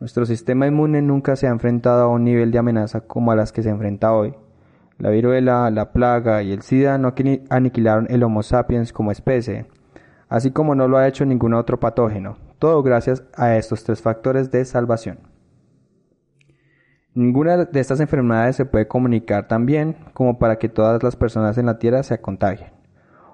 Nuestro 0.00 0.26
sistema 0.26 0.66
inmune 0.66 1.00
nunca 1.00 1.36
se 1.36 1.46
ha 1.46 1.50
enfrentado 1.50 2.02
a 2.02 2.08
un 2.08 2.24
nivel 2.24 2.50
de 2.50 2.58
amenaza 2.58 3.02
como 3.02 3.32
a 3.32 3.36
las 3.36 3.52
que 3.52 3.62
se 3.62 3.70
enfrenta 3.70 4.12
hoy. 4.12 4.34
La 4.98 5.10
viruela, 5.10 5.70
la 5.70 5.92
plaga 5.92 6.42
y 6.42 6.52
el 6.52 6.62
SIDA 6.62 6.98
no 6.98 7.14
aniquilaron 7.50 8.06
el 8.10 8.22
Homo 8.22 8.42
sapiens 8.42 8.92
como 8.92 9.10
especie, 9.10 9.66
así 10.28 10.50
como 10.50 10.74
no 10.74 10.88
lo 10.88 10.98
ha 10.98 11.08
hecho 11.08 11.24
ningún 11.24 11.54
otro 11.54 11.78
patógeno, 11.78 12.36
todo 12.58 12.82
gracias 12.82 13.24
a 13.34 13.56
estos 13.56 13.84
tres 13.84 14.00
factores 14.00 14.50
de 14.50 14.64
salvación. 14.64 15.31
Ninguna 17.14 17.66
de 17.66 17.80
estas 17.80 18.00
enfermedades 18.00 18.56
se 18.56 18.64
puede 18.64 18.88
comunicar 18.88 19.46
tan 19.46 19.66
bien 19.66 19.96
como 20.14 20.38
para 20.38 20.56
que 20.56 20.70
todas 20.70 21.02
las 21.02 21.14
personas 21.14 21.58
en 21.58 21.66
la 21.66 21.78
Tierra 21.78 22.02
se 22.02 22.20
contagien. 22.20 22.70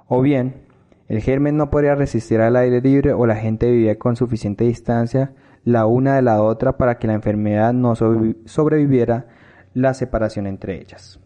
O 0.09 0.21
bien, 0.21 0.67
el 1.07 1.21
germen 1.21 1.57
no 1.57 1.71
podría 1.71 1.95
resistir 1.95 2.41
al 2.41 2.57
aire 2.57 2.81
libre 2.81 3.13
o 3.13 3.25
la 3.27 3.37
gente 3.37 3.71
vivía 3.71 3.99
con 3.99 4.17
suficiente 4.17 4.65
distancia 4.65 5.33
la 5.65 5.87
una 5.87 6.17
de 6.17 6.23
la 6.23 6.43
otra 6.43 6.77
para 6.77 6.99
que 6.99 7.07
la 7.07 7.15
enfermedad 7.15 7.73
no 7.73 7.95
sobreviviera 7.95 9.27
la 9.75 9.95
separación 9.95 10.47
entre 10.47 10.81
ellas. 10.81 11.21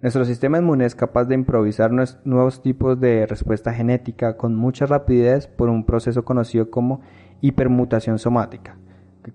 Nuestro 0.00 0.24
sistema 0.24 0.58
inmune 0.58 0.86
es 0.86 0.94
capaz 0.94 1.24
de 1.24 1.34
improvisar 1.34 1.90
nuevos 2.24 2.62
tipos 2.62 2.98
de 3.00 3.26
respuesta 3.26 3.74
genética 3.74 4.36
con 4.36 4.54
mucha 4.54 4.86
rapidez 4.86 5.46
por 5.48 5.68
un 5.68 5.84
proceso 5.84 6.24
conocido 6.24 6.70
como 6.70 7.00
hipermutación 7.40 8.18
somática, 8.18 8.76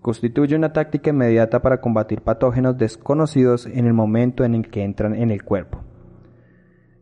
constituye 0.01 0.55
una 0.55 0.73
táctica 0.73 1.09
inmediata 1.09 1.61
para 1.61 1.81
combatir 1.81 2.21
patógenos 2.21 2.77
desconocidos 2.77 3.65
en 3.65 3.85
el 3.85 3.93
momento 3.93 4.43
en 4.43 4.55
el 4.55 4.69
que 4.69 4.83
entran 4.83 5.15
en 5.15 5.31
el 5.31 5.43
cuerpo. 5.43 5.83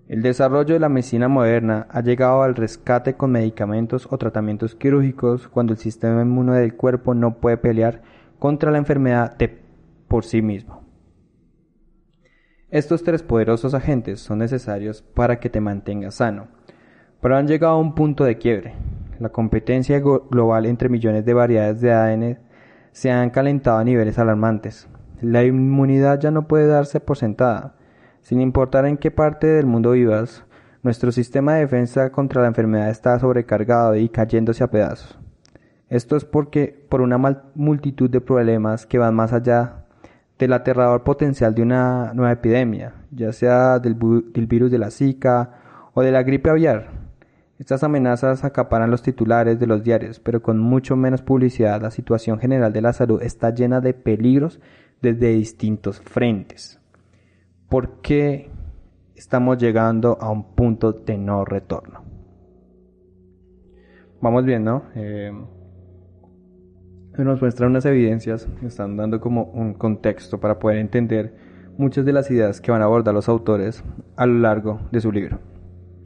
El 0.08 0.22
desarrollo 0.22 0.74
de 0.74 0.80
la 0.82 0.90
medicina 0.90 1.30
moderna 1.30 1.88
ha 1.90 2.02
llegado 2.02 2.44
al 2.44 2.56
rescate 2.56 3.14
con 3.14 3.32
medicamentos 3.32 4.08
o 4.12 4.18
tratamientos 4.18 4.76
quirúrgicos 4.76 5.48
cuando 5.48 5.72
el 5.72 5.80
sistema 5.80 6.22
inmune 6.22 6.58
del 6.58 6.76
cuerpo 6.76 7.14
no 7.14 7.40
puede 7.40 7.58
pelear 7.58 8.02
contra 8.38 8.72
la 8.72 8.78
enfermedad 8.78 9.38
por 10.10 10.26
sí 10.26 10.42
mismo. 10.42 10.82
Estos 12.70 13.04
tres 13.04 13.24
poderosos 13.24 13.74
agentes 13.74 14.20
son 14.20 14.40
necesarios 14.40 15.02
para 15.02 15.40
que 15.40 15.50
te 15.50 15.62
mantengas 15.62 16.16
sano, 16.16 16.48
pero 17.22 17.38
han 17.38 17.48
llegado 17.48 17.76
a 17.76 17.80
un 17.80 17.96
punto 17.96 18.26
de 18.26 18.38
quiebre. 18.38 18.74
La 19.20 19.30
competencia 19.30 20.00
global 20.00 20.66
entre 20.66 20.90
millones 20.90 21.24
de 21.24 21.34
variedades 21.34 21.80
de 21.80 21.94
ADN 21.94 22.51
se 22.92 23.12
han 23.12 23.30
calentado 23.30 23.78
a 23.78 23.84
niveles 23.84 24.20
alarmantes. 24.20 24.88
La 25.22 25.44
inmunidad 25.44 26.20
ya 26.20 26.32
no 26.32 26.48
puede 26.48 26.68
darse 26.68 27.00
por 27.00 27.18
sentada. 27.18 27.76
Sin 28.22 28.42
importar 28.42 28.86
en 28.86 28.98
qué 28.98 29.12
parte 29.12 29.48
del 29.48 29.66
mundo 29.66 29.92
vivas, 29.92 30.44
nuestro 30.84 31.12
sistema 31.12 31.54
de 31.54 31.62
defensa 31.62 32.12
contra 32.12 32.42
la 32.42 32.48
enfermedad 32.48 32.90
está 32.90 33.20
sobrecargado 33.20 33.96
y 33.96 34.10
cayéndose 34.10 34.64
a 34.64 34.72
pedazos. 34.72 35.20
Esto 35.90 36.16
es 36.16 36.26
porque 36.26 36.86
por 36.90 37.02
una 37.02 37.18
multitud 37.54 38.10
de 38.10 38.22
problemas 38.22 38.86
que 38.86 38.98
van 38.98 39.14
más 39.14 39.34
allá 39.34 39.86
del 40.40 40.54
aterrador 40.54 41.04
potencial 41.04 41.54
de 41.54 41.62
una 41.62 42.14
nueva 42.14 42.32
epidemia, 42.32 42.94
ya 43.12 43.32
sea 43.32 43.78
del, 43.78 43.96
virus 43.96 44.72
de 44.72 44.80
la 44.80 44.90
Zika 44.90 45.52
o 45.94 46.02
de 46.02 46.12
la 46.12 46.24
gripe 46.24 46.50
aviar. 46.50 47.01
Estas 47.62 47.84
amenazas 47.84 48.44
acaparan 48.44 48.90
los 48.90 49.04
titulares 49.04 49.60
de 49.60 49.68
los 49.68 49.84
diarios, 49.84 50.20
pero 50.20 50.42
con 50.42 50.58
mucho 50.58 50.96
menos 50.96 51.22
publicidad 51.22 51.80
la 51.80 51.92
situación 51.92 52.40
general 52.40 52.74
de 52.74 52.82
la 52.82 52.92
salud 52.92 53.22
está 53.22 53.54
llena 53.54 53.82
de 53.82 53.94
peligros 53.94 54.60
desde 55.00 55.30
distintos 55.34 56.02
frentes. 56.02 56.82
¿Por 57.70 58.02
qué 58.02 58.50
estamos 59.14 59.60
llegando 59.60 60.18
a 60.20 60.32
un 60.32 60.56
punto 60.56 60.92
de 60.92 61.20
no 61.20 61.46
retorno? 61.46 62.04
Vamos 64.22 64.44
viendo. 64.44 64.86
Eh, 64.96 65.32
nos 67.20 67.42
muestran 67.42 67.70
unas 67.70 67.86
evidencias, 67.86 68.50
están 68.64 68.98
dando 68.98 69.22
como 69.22 69.44
un 69.44 69.76
contexto 69.76 70.40
para 70.40 70.58
poder 70.58 70.80
entender 70.80 71.36
muchas 71.78 72.06
de 72.06 72.14
las 72.14 72.32
ideas 72.32 72.60
que 72.60 72.72
van 72.72 72.82
a 72.82 72.86
abordar 72.86 73.14
los 73.14 73.30
autores 73.30 73.84
a 74.16 74.26
lo 74.26 74.40
largo 74.40 74.80
de 74.92 75.00
su 75.00 75.12
libro. 75.12 75.38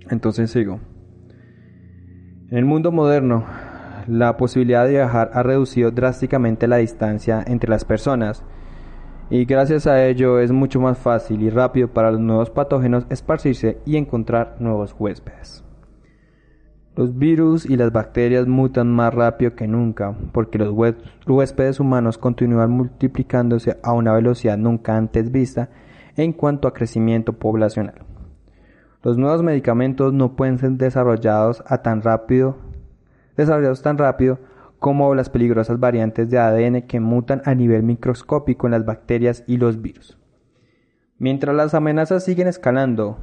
Entonces 0.09 0.51
sigo. 0.51 0.81
En 2.51 2.59
el 2.59 2.65
mundo 2.65 2.91
moderno, 2.91 3.43
la 4.07 4.37
posibilidad 4.37 4.85
de 4.85 4.91
viajar 4.91 5.31
ha 5.33 5.41
reducido 5.41 5.89
drásticamente 5.89 6.67
la 6.67 6.77
distancia 6.77 7.43
entre 7.47 7.71
las 7.71 7.85
personas 7.85 8.43
y 9.31 9.45
gracias 9.45 9.87
a 9.87 10.05
ello 10.05 10.39
es 10.39 10.51
mucho 10.51 10.79
más 10.79 10.99
fácil 10.99 11.41
y 11.41 11.49
rápido 11.49 11.87
para 11.87 12.11
los 12.11 12.19
nuevos 12.19 12.51
patógenos 12.51 13.07
esparcirse 13.09 13.79
y 13.83 13.97
encontrar 13.97 14.57
nuevos 14.59 14.95
huéspedes. 14.99 15.63
Los 16.95 17.17
virus 17.17 17.65
y 17.65 17.77
las 17.77 17.91
bacterias 17.91 18.45
mutan 18.45 18.91
más 18.91 19.11
rápido 19.11 19.55
que 19.55 19.67
nunca 19.67 20.15
porque 20.31 20.59
los 20.59 20.71
huéspedes 21.25 21.79
humanos 21.79 22.19
continúan 22.19 22.69
multiplicándose 22.69 23.79
a 23.81 23.93
una 23.93 24.13
velocidad 24.13 24.57
nunca 24.59 24.95
antes 24.95 25.31
vista 25.31 25.69
en 26.15 26.31
cuanto 26.31 26.67
a 26.67 26.75
crecimiento 26.75 27.33
poblacional. 27.33 28.04
Los 29.05 29.19
nuevos 29.19 29.43
medicamentos 29.43 30.13
no 30.13 30.35
pueden 30.35 30.57
ser 30.57 30.71
desarrollados 30.71 31.63
a 31.67 31.83
tan 31.83 32.01
rápido, 32.01 32.57
desarrollados 33.37 33.83
tan 33.83 33.99
rápido 33.99 34.39
como 34.79 35.13
las 35.13 35.29
peligrosas 35.29 35.79
variantes 35.79 36.31
de 36.31 36.39
ADN 36.39 36.81
que 36.87 36.99
mutan 36.99 37.43
a 37.45 37.53
nivel 37.53 37.83
microscópico 37.83 38.65
en 38.65 38.71
las 38.71 38.83
bacterias 38.83 39.43
y 39.45 39.57
los 39.57 39.79
virus. 39.79 40.17
Mientras 41.19 41.55
las 41.55 41.75
amenazas 41.75 42.25
siguen 42.25 42.47
escalando, 42.47 43.19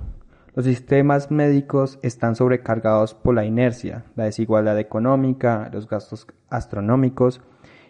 los 0.54 0.66
sistemas 0.66 1.32
médicos 1.32 1.98
están 2.02 2.36
sobrecargados 2.36 3.14
por 3.14 3.34
la 3.34 3.44
inercia, 3.44 4.04
la 4.14 4.26
desigualdad 4.26 4.78
económica, 4.78 5.68
los 5.72 5.88
gastos 5.88 6.28
astronómicos 6.48 7.40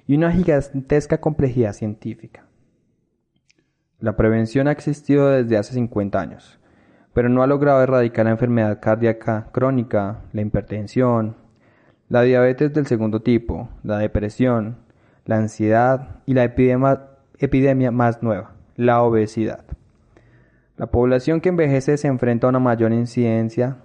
y 0.07 0.17
una 0.17 0.33
gigantesca 0.33 1.21
complejidad 1.21 1.75
científica. 1.75 2.47
La 3.99 4.17
prevención 4.17 4.67
ha 4.67 4.73
existido 4.73 5.29
desde 5.29 5.59
hace 5.59 5.75
50 5.75 6.19
años, 6.19 6.59
pero 7.15 7.29
no 7.29 7.43
ha 7.43 7.47
logrado 7.47 7.83
erradicar 7.83 8.25
la 8.25 8.33
enfermedad 8.33 8.81
cardíaca 8.81 9.49
crónica, 9.53 10.21
la 10.33 10.43
hipertensión, 10.43 11.37
la 12.09 12.23
diabetes 12.23 12.73
del 12.73 12.87
segundo 12.87 13.21
tipo, 13.21 13.69
la 13.83 13.99
depresión, 13.99 14.77
la 15.25 15.37
ansiedad 15.37 16.21
y 16.27 16.35
la 16.35 16.45
epidemia, 16.45 17.91
más 17.91 18.23
nueva, 18.23 18.53
la 18.77 19.03
obesidad. 19.03 19.65
La 20.77 20.87
población 20.87 21.41
que 21.41 21.51
envejece 21.51 21.97
se 21.97 22.09
enfrenta 22.09 22.47
a 22.47 22.51
una 22.51 22.59
mayor 22.59 22.93
incidencia 22.93 23.79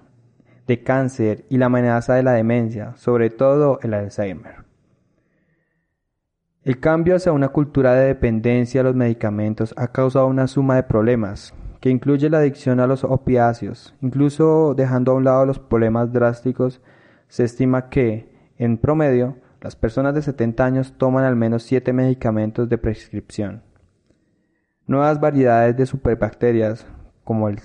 de 0.66 0.84
cáncer 0.84 1.46
y 1.50 1.58
la 1.58 1.68
amenaza 1.68 2.16
de 2.16 2.24
la 2.24 2.34
demencia, 2.34 2.96
sobre 2.96 3.30
todo 3.30 3.80
el 3.84 3.94
Alzheimer. 3.94 4.66
El 6.64 6.80
cambio 6.80 7.16
hacia 7.16 7.32
una 7.32 7.50
cultura 7.50 7.94
de 7.94 8.08
dependencia 8.08 8.82
a 8.82 8.84
los 8.84 8.96
medicamentos 8.96 9.74
ha 9.78 9.88
causado 9.88 10.28
una 10.28 10.48
suma 10.48 10.76
de 10.76 10.84
problemas, 10.84 11.54
que 11.88 11.92
incluye 11.92 12.30
la 12.30 12.40
adicción 12.40 12.82
a 12.82 12.86
los 12.86 13.06
opiáceos. 13.06 13.96
Incluso 14.02 14.74
dejando 14.76 15.14
a 15.14 15.16
un 15.16 15.24
lado 15.24 15.46
los 15.46 15.58
problemas 15.58 16.12
drásticos, 16.12 16.82
se 17.30 17.46
estima 17.46 17.88
que, 17.88 18.30
en 18.58 18.78
promedio, 18.78 19.38
las 19.62 19.78
personas 19.78 20.14
de 20.14 20.22
70 20.22 20.66
años 20.66 20.96
toman 20.98 21.24
al 21.24 21.38
menos 21.38 21.64
7 21.64 21.94
medicamentos 21.94 22.68
de 22.68 22.78
prescripción. 22.78 23.64
Nuevas 24.86 25.22
variedades 25.22 25.78
de 25.78 25.86
superbacterias, 25.86 26.86
como 27.24 27.48
el, 27.48 27.62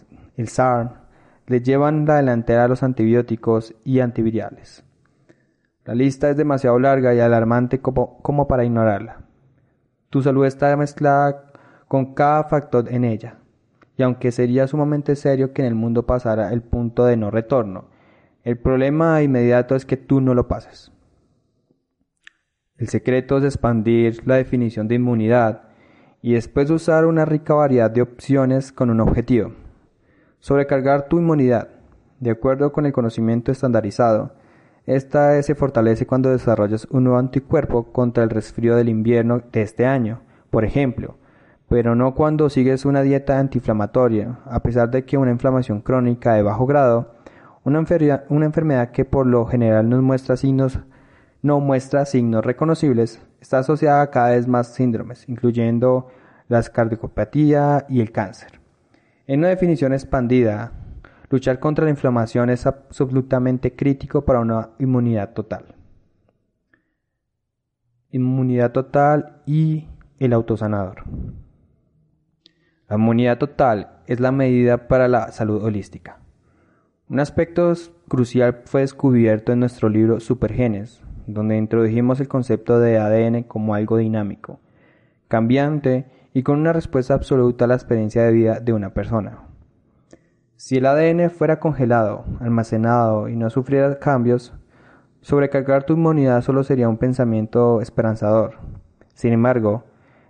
SARM, 0.47 0.91
le 1.49 1.61
llevan 1.61 2.07
la 2.07 2.15
delantera 2.15 2.67
a 2.67 2.69
los 2.69 2.85
antibióticos 2.85 3.75
y 3.83 3.99
antivirales. 3.99 4.85
La 5.85 5.97
lista 5.97 6.31
es 6.31 6.37
demasiado 6.37 6.79
larga 6.79 7.13
y 7.13 7.19
alarmante 7.19 7.81
como, 7.81 8.47
para 8.47 8.65
ignorarla. 8.65 9.23
Tu 10.11 10.23
salud 10.23 10.47
está 10.47 10.77
mezclada 10.77 11.51
con 11.89 12.15
cada 12.15 12.45
factor 12.45 12.89
en 12.89 13.03
ella, 13.03 13.42
y 13.97 14.03
aunque 14.03 14.33
sería 14.33 14.67
sumamente 14.67 15.17
serio 15.17 15.53
que 15.53 15.63
en 15.63 15.69
el 15.69 15.75
mundo 15.75 16.07
pasara 16.07 16.53
el 16.53 16.63
punto 16.63 17.05
de 17.05 17.17
no 17.17 17.31
retorno, 17.31 17.87
el 18.45 18.59
problema 18.59 19.23
inmediato 19.23 19.77
es 19.77 19.85
que 19.85 19.97
tú 19.97 20.21
no 20.21 20.35
lo 20.35 20.49
pases. 20.49 20.93
El 22.77 22.89
secreto 22.89 23.39
es 23.39 23.45
expandir 23.45 24.27
la 24.27 24.37
definición 24.37 24.89
de 24.89 24.97
inmunidad 24.97 25.69
y 26.21 26.35
después 26.35 26.71
usar 26.71 27.07
una 27.07 27.25
rica 27.25 27.55
variedad 27.55 27.91
de 27.91 28.03
opciones 28.03 28.73
con 28.73 28.91
un 28.91 29.01
objetivo. 29.01 29.53
Sobrecargar 30.41 31.09
tu 31.09 31.19
inmunidad, 31.19 31.69
de 32.19 32.31
acuerdo 32.31 32.73
con 32.73 32.87
el 32.87 32.93
conocimiento 32.93 33.53
estandarizado, 33.53 34.35
esta 34.87 35.41
se 35.43 35.55
fortalece 35.55 36.07
cuando 36.07 36.31
desarrollas 36.31 36.89
un 36.91 37.05
nuevo 37.05 37.19
anticuerpo 37.19 37.93
contra 37.93 38.25
el 38.25 38.31
resfrío 38.31 38.75
del 38.75 38.89
invierno 38.89 39.43
de 39.53 39.63
este 39.63 39.87
año, 39.87 40.23
por 40.51 40.65
ejemplo, 40.65 41.19
pero 41.73 41.95
no 41.95 42.15
cuando 42.15 42.51
sigues 42.51 42.85
una 42.85 43.01
dieta 43.01 43.39
antiinflamatoria, 43.39 44.41
a 44.45 44.63
pesar 44.63 44.91
de 44.91 45.07
que 45.07 45.17
una 45.17 45.31
inflamación 45.31 45.81
crónica 45.81 46.35
de 46.35 46.43
bajo 46.43 46.67
grado, 46.67 47.15
una, 47.65 47.79
enfermedad 47.79 48.91
que 48.91 49.07
por 49.07 49.27
lo 49.27 49.47
general 49.47 49.89
no 49.89 50.03
muestra 50.03 50.37
signos, 50.37 50.81
no 51.41 51.61
muestra 51.61 52.05
signos 52.05 52.45
reconocibles, 52.45 53.23
está 53.41 53.61
asociada 53.61 54.03
a 54.03 54.11
cada 54.11 54.33
vez 54.33 54.47
más 54.47 54.67
síndromes, 54.75 55.27
incluyendo 55.31 56.09
la 56.47 56.63
cardiopatía 56.63 57.87
y 57.89 58.03
el 58.03 58.13
cáncer. 58.13 58.61
En 59.27 59.39
una 59.39 59.49
definición 59.49 59.95
expandida, 59.95 60.73
Luchar 61.31 61.59
contra 61.59 61.87
la 61.87 61.91
inflamación 61.91 62.51
es 62.51 62.67
absolutamente 62.67 63.75
crítico 63.75 64.27
para 64.27 64.41
una 64.41 64.69
inmunidad 64.79 65.33
total. 65.33 65.75
Inmunidad 68.11 68.73
total 68.73 69.41
y 69.47 69.89
el 70.19 70.35
autosanador. 70.35 71.05
La 72.93 72.99
inmunidad 72.99 73.39
total 73.39 73.89
es 74.07 74.21
la 74.21 74.33
medida 74.33 74.87
para 74.87 75.09
la 75.09 75.33
salud 75.33 75.65
holística. 75.65 76.19
Un 77.09 77.21
aspecto 77.21 77.73
crucial 78.07 78.61
fue 78.67 78.83
descubierto 78.83 79.51
en 79.51 79.61
nuestro 79.61 79.89
libro 79.89 80.21
Supergenes, 80.21 81.03
donde 81.27 81.57
introdujimos 81.57 82.21
el 82.21 82.29
concepto 82.29 82.81
de 82.81 82.99
ADN 82.99 83.45
como 83.45 83.75
algo 83.75 83.97
dinámico, 83.97 84.61
cambiante 85.29 86.05
y 86.35 86.43
con 86.43 86.59
una 86.59 86.75
respuesta 86.75 87.15
absoluta 87.15 87.65
a 87.65 87.69
la 87.69 87.77
experiencia 87.77 88.25
de 88.25 88.33
vida 88.33 88.61
de 88.61 88.75
una 88.75 88.93
persona. 88.93 89.39
Si 90.57 90.77
el 90.77 90.85
ADN 90.85 91.31
fuera 91.31 91.61
congelado, 91.61 92.27
almacenado 92.41 93.31
y 93.31 93.37
no 93.37 93.49
sufriera 93.49 94.01
cambios, 94.01 94.53
sobrecargar 95.23 95.85
tu 95.85 95.95
inmunidad 95.95 96.43
solo 96.43 96.63
sería 96.63 96.91
un 96.91 96.99
pensamiento 96.99 97.81
esperanzador. 97.81 98.59
Sin 99.15 99.33
embargo, 99.33 99.85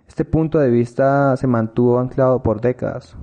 este 0.07 0.25
punto 0.25 0.59
de 0.59 0.69
vista 0.69 1.35
se 1.37 1.47
mantuvo 1.47 1.99
anclado 1.99 2.43
por 2.43 2.61
décadas. 2.61 3.15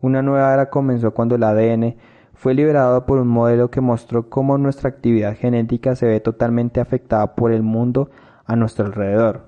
Una 0.00 0.22
nueva 0.22 0.52
era 0.52 0.70
comenzó 0.70 1.12
cuando 1.12 1.34
el 1.34 1.42
ADN 1.42 1.96
fue 2.34 2.54
liberado 2.54 3.06
por 3.06 3.18
un 3.18 3.28
modelo 3.28 3.70
que 3.70 3.80
mostró 3.80 4.28
cómo 4.28 4.58
nuestra 4.58 4.90
actividad 4.90 5.36
genética 5.36 5.96
se 5.96 6.06
ve 6.06 6.20
totalmente 6.20 6.80
afectada 6.80 7.34
por 7.34 7.52
el 7.52 7.62
mundo 7.62 8.10
a 8.44 8.56
nuestro 8.56 8.86
alrededor. 8.86 9.46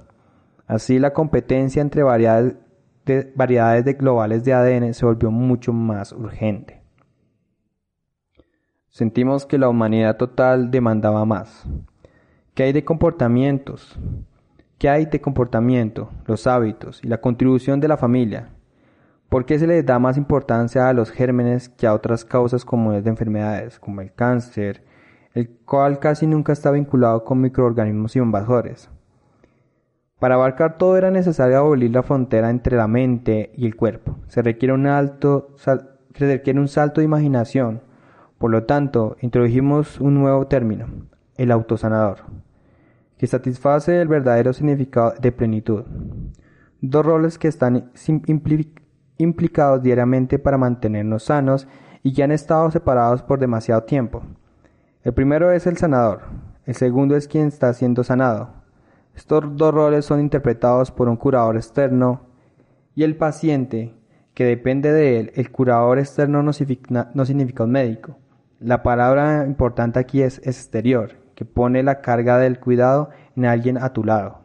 Así 0.67 0.99
la 0.99 1.13
competencia 1.13 1.83
entre 1.83 2.03
variedades 2.03 2.55
de, 3.85 3.93
globales 3.95 4.45
de 4.45 4.55
ADN 4.55 4.95
se 4.95 5.07
volvió 5.07 5.31
mucho 5.31 5.73
más 5.73 6.13
urgente. 6.13 6.83
Sentimos 8.89 9.47
que 9.47 9.59
la 9.59 9.69
humanidad 9.69 10.17
total 10.17 10.71
demandaba 10.71 11.25
más. 11.25 11.67
¿Qué 12.55 12.65
hay 12.65 12.73
de 12.73 12.85
comportamientos? 12.85 13.99
¿Qué 14.79 14.89
hay 14.89 15.07
de 15.07 15.21
comportamiento, 15.21 16.09
los 16.25 16.47
hábitos 16.47 17.03
y 17.03 17.09
la 17.09 17.21
contribución 17.21 17.81
de 17.81 17.89
la 17.89 17.97
familia? 17.97 18.51
¿Por 19.29 19.45
qué 19.45 19.59
se 19.59 19.67
le 19.67 19.83
da 19.83 19.99
más 19.99 20.17
importancia 20.17 20.89
a 20.89 20.93
los 20.93 21.11
gérmenes 21.11 21.69
que 21.69 21.89
a 21.89 21.95
otras 21.95 22.25
causas 22.25 22.65
comunes 22.65 23.03
de 23.03 23.11
enfermedades, 23.11 23.81
como 23.81 24.03
el 24.03 24.13
cáncer, 24.13 24.85
el 25.35 25.51
cual 25.67 25.99
casi 25.99 26.29
nunca 26.29 26.53
está 26.53 26.71
vinculado 26.71 27.25
con 27.25 27.41
microorganismos 27.41 28.15
invasores? 28.15 28.89
Para 30.21 30.37
abarcar 30.37 30.79
todo 30.79 30.97
era 30.97 31.11
necesario 31.11 31.59
abolir 31.59 31.91
la 31.91 32.05
frontera 32.05 32.49
entre 32.49 32.77
la 32.77 32.87
mente 32.87 33.51
y 33.57 33.67
el 33.67 33.75
cuerpo. 33.75 34.17
Se 34.29 34.43
requiere 34.43 34.75
un 34.75 34.87
alto, 34.87 35.57
se 35.57 35.77
requiere 36.15 36.61
un 36.61 36.69
salto 36.69 37.01
de 37.01 37.07
imaginación, 37.07 37.83
por 38.39 38.53
lo 38.53 38.63
tanto, 38.63 39.17
introdujimos 39.23 40.01
un 40.01 40.15
nuevo 40.15 40.47
término, 40.47 40.87
el 41.37 41.51
autosanador, 41.51 42.19
que 43.19 43.27
satisface 43.27 44.01
el 44.01 44.09
verdadero 44.09 44.53
significado 44.53 45.13
de 45.21 45.33
plenitud. 45.33 45.85
Dos 46.81 47.05
roles 47.05 47.39
que 47.39 47.49
están 47.49 47.91
implicados 49.17 49.83
diariamente 49.83 50.39
para 50.39 50.57
mantenernos 50.57 51.25
sanos 51.25 51.67
y 52.03 52.13
que 52.15 52.23
han 52.23 52.31
estado 52.31 52.71
separados 52.71 53.23
por 53.23 53.41
demasiado 53.41 53.83
tiempo. 53.83 54.23
El 55.03 55.13
primero 55.13 55.51
es 55.53 55.67
el 55.67 55.77
sanador, 55.77 56.23
el 56.65 56.75
segundo 56.75 57.17
es 57.17 57.29
quien 57.29 57.49
está 57.49 57.73
siendo 57.73 58.05
sanado. 58.05 58.51
Estos 59.15 59.57
dos 59.57 59.75
roles 59.75 60.05
son 60.05 60.21
interpretados 60.21 60.91
por 60.93 61.09
un 61.09 61.17
curador 61.17 61.57
externo 61.57 62.23
y 62.95 63.03
el 63.03 63.17
paciente, 63.17 63.95
que 64.35 64.45
depende 64.45 64.93
de 64.93 65.19
él. 65.19 65.33
El 65.35 65.51
curador 65.51 65.99
externo 65.99 66.45
no 66.45 66.53
significa 66.53 67.65
un 67.65 67.73
médico, 67.73 68.17
la 68.61 68.83
palabra 68.83 69.45
importante 69.47 70.01
aquí 70.01 70.21
es 70.21 70.45
exterior, 70.45 71.13
que 71.39 71.45
pone 71.45 71.85
la 71.85 72.01
carga 72.01 72.37
del 72.37 72.59
cuidado 72.59 73.11
en 73.37 73.47
alguien 73.47 73.79
a 73.79 73.93
tu 73.93 74.03
lado. 74.03 74.41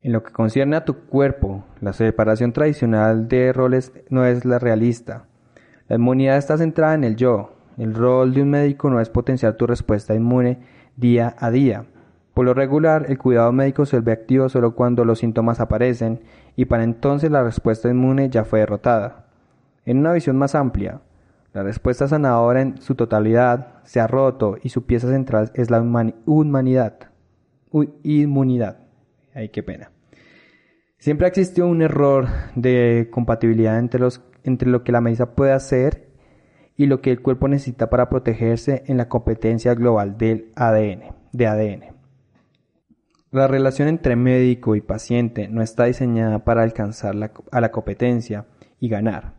En 0.00 0.12
lo 0.12 0.22
que 0.22 0.32
concierne 0.32 0.76
a 0.76 0.86
tu 0.86 0.94
cuerpo, 0.94 1.62
la 1.82 1.92
separación 1.92 2.54
tradicional 2.54 3.28
de 3.28 3.52
roles 3.52 3.92
no 4.08 4.24
es 4.24 4.46
la 4.46 4.58
realista. 4.58 5.26
La 5.86 5.96
inmunidad 5.96 6.38
está 6.38 6.56
centrada 6.56 6.94
en 6.94 7.04
el 7.04 7.16
yo, 7.16 7.52
El 7.76 7.94
rol 7.94 8.32
de 8.32 8.40
un 8.40 8.48
médico 8.48 8.88
no 8.88 8.98
es 8.98 9.10
potenciar 9.10 9.56
tu 9.56 9.66
respuesta 9.66 10.14
inmune 10.14 10.60
día 10.96 11.36
a 11.38 11.50
día. 11.50 11.84
Por 12.32 12.46
lo 12.46 12.54
regular, 12.54 13.04
el 13.10 13.18
cuidado 13.18 13.52
médico 13.52 13.84
se 13.84 13.96
vuelve 13.96 14.12
activo 14.12 14.48
solo 14.48 14.74
cuando 14.74 15.04
los 15.04 15.18
síntomas 15.18 15.60
aparecen 15.60 16.22
y 16.56 16.64
para 16.64 16.82
entonces 16.82 17.30
la 17.30 17.44
respuesta 17.44 17.90
inmune 17.90 18.30
ya 18.30 18.44
fue 18.44 18.60
derrotada. 18.60 19.26
En 19.84 19.98
una 19.98 20.14
visión 20.14 20.38
más 20.38 20.54
amplia, 20.54 21.02
la 21.52 21.62
respuesta 21.62 22.06
sanadora 22.06 22.60
en 22.60 22.80
su 22.80 22.94
totalidad 22.94 23.82
se 23.84 24.00
ha 24.00 24.06
roto 24.06 24.56
y 24.62 24.68
su 24.68 24.84
pieza 24.84 25.08
central 25.08 25.50
es 25.54 25.70
la 25.70 25.80
humanidad. 25.80 26.98
inmunidad. 28.02 28.78
Ay, 29.34 29.48
qué 29.48 29.62
pena. 29.62 29.90
Siempre 30.98 31.28
existió 31.28 31.66
un 31.66 31.80
error 31.80 32.26
de 32.54 33.08
compatibilidad 33.10 33.78
entre, 33.78 34.00
los, 34.00 34.20
entre 34.42 34.68
lo 34.68 34.82
que 34.82 34.92
la 34.92 35.00
medicina 35.00 35.30
puede 35.30 35.52
hacer 35.52 36.08
y 36.76 36.86
lo 36.86 37.00
que 37.00 37.10
el 37.10 37.22
cuerpo 37.22 37.48
necesita 37.48 37.88
para 37.88 38.08
protegerse 38.08 38.82
en 38.86 38.96
la 38.96 39.08
competencia 39.08 39.74
global 39.74 40.18
del 40.18 40.52
ADN, 40.54 41.14
de 41.32 41.46
ADN. 41.46 41.98
La 43.30 43.46
relación 43.46 43.88
entre 43.88 44.16
médico 44.16 44.74
y 44.74 44.80
paciente 44.80 45.48
no 45.48 45.62
está 45.62 45.84
diseñada 45.84 46.44
para 46.44 46.62
alcanzar 46.62 47.14
a 47.52 47.60
la 47.60 47.70
competencia 47.70 48.46
y 48.80 48.88
ganar, 48.88 49.34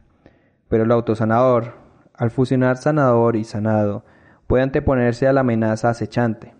pero 0.67 0.83
el 0.83 0.91
autosanador, 0.91 1.88
al 2.19 2.31
fusionar 2.31 2.77
sanador 2.77 3.37
y 3.37 3.45
sanado, 3.45 4.03
puede 4.45 4.61
anteponerse 4.61 5.27
a 5.27 5.33
la 5.33 5.39
amenaza 5.39 5.89
acechante. 5.89 6.53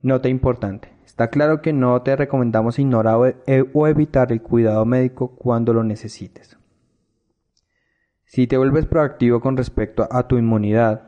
Nota 0.00 0.28
importante. 0.28 0.92
Está 1.06 1.28
claro 1.28 1.62
que 1.62 1.72
no 1.72 2.02
te 2.02 2.16
recomendamos 2.16 2.80
ignorar 2.80 3.36
e, 3.46 3.64
o 3.72 3.86
evitar 3.86 4.32
el 4.32 4.42
cuidado 4.42 4.84
médico 4.84 5.36
cuando 5.36 5.72
lo 5.72 5.84
necesites. 5.84 6.58
Si 8.24 8.48
te 8.48 8.56
vuelves 8.56 8.86
proactivo 8.86 9.40
con 9.40 9.56
respecto 9.56 10.08
a 10.10 10.26
tu 10.26 10.38
inmunidad, 10.38 11.02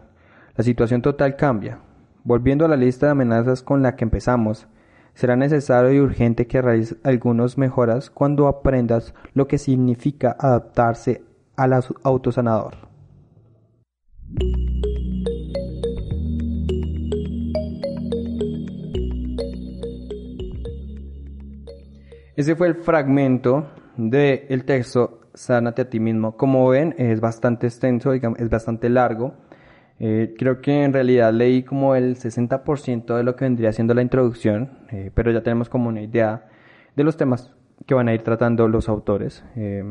la 0.57 0.63
situación 0.63 1.03
total 1.03 1.35
cambia. 1.35 1.81
Volviendo 2.23 2.65
a 2.65 2.69
la 2.69 2.77
lista 2.77 3.07
de 3.07 3.13
amenazas 3.13 3.63
con 3.63 3.83
la 3.83 3.97
que 3.97 4.05
empezamos, 4.05 4.69
será 5.15 5.35
necesario 5.35 5.93
y 5.93 5.99
urgente 5.99 6.47
que 6.47 6.63
realices 6.63 6.99
algunas 7.03 7.59
mejoras 7.59 8.11
cuando 8.11 8.47
aprendas 8.47 9.13
lo 9.33 9.49
que 9.49 9.59
significa 9.59 10.37
adaptarse 10.39 11.25
al 11.57 11.73
autosanador. 12.05 12.94
Ese 22.37 22.57
fue 22.57 22.67
el 22.67 22.75
fragmento 22.75 23.69
del 23.97 24.65
texto 24.65 25.21
Sánate 25.35 25.83
a 25.83 25.91
ti 25.91 25.99
mismo. 25.99 26.37
Como 26.37 26.69
ven, 26.69 26.95
es 26.97 27.21
bastante 27.21 27.67
extenso, 27.67 28.13
es 28.13 28.51
bastante 28.51 28.89
largo. 28.89 29.35
Eh, 29.99 30.35
creo 30.39 30.61
que 30.61 30.85
en 30.85 30.93
realidad 30.93 31.33
leí 31.33 31.63
como 31.63 31.95
el 31.95 32.17
60% 32.17 33.17
de 33.17 33.23
lo 33.23 33.37
que 33.37 33.45
vendría 33.45 33.73
siendo 33.73 33.95
la 33.95 34.03
introducción, 34.03 34.71
eh, 34.91 35.11
pero 35.15 35.31
ya 35.33 35.43
tenemos 35.43 35.69
como 35.69 35.89
una 35.89 36.03
idea 36.03 36.49
de 36.97 37.05
los 37.05 37.17
temas 37.17 37.53
que 37.87 37.95
van 37.95 38.09
a 38.09 38.15
ir 38.15 38.23
tratando 38.23 38.69
los 38.69 38.89
autores. 38.89 39.45
Eh, 39.57 39.85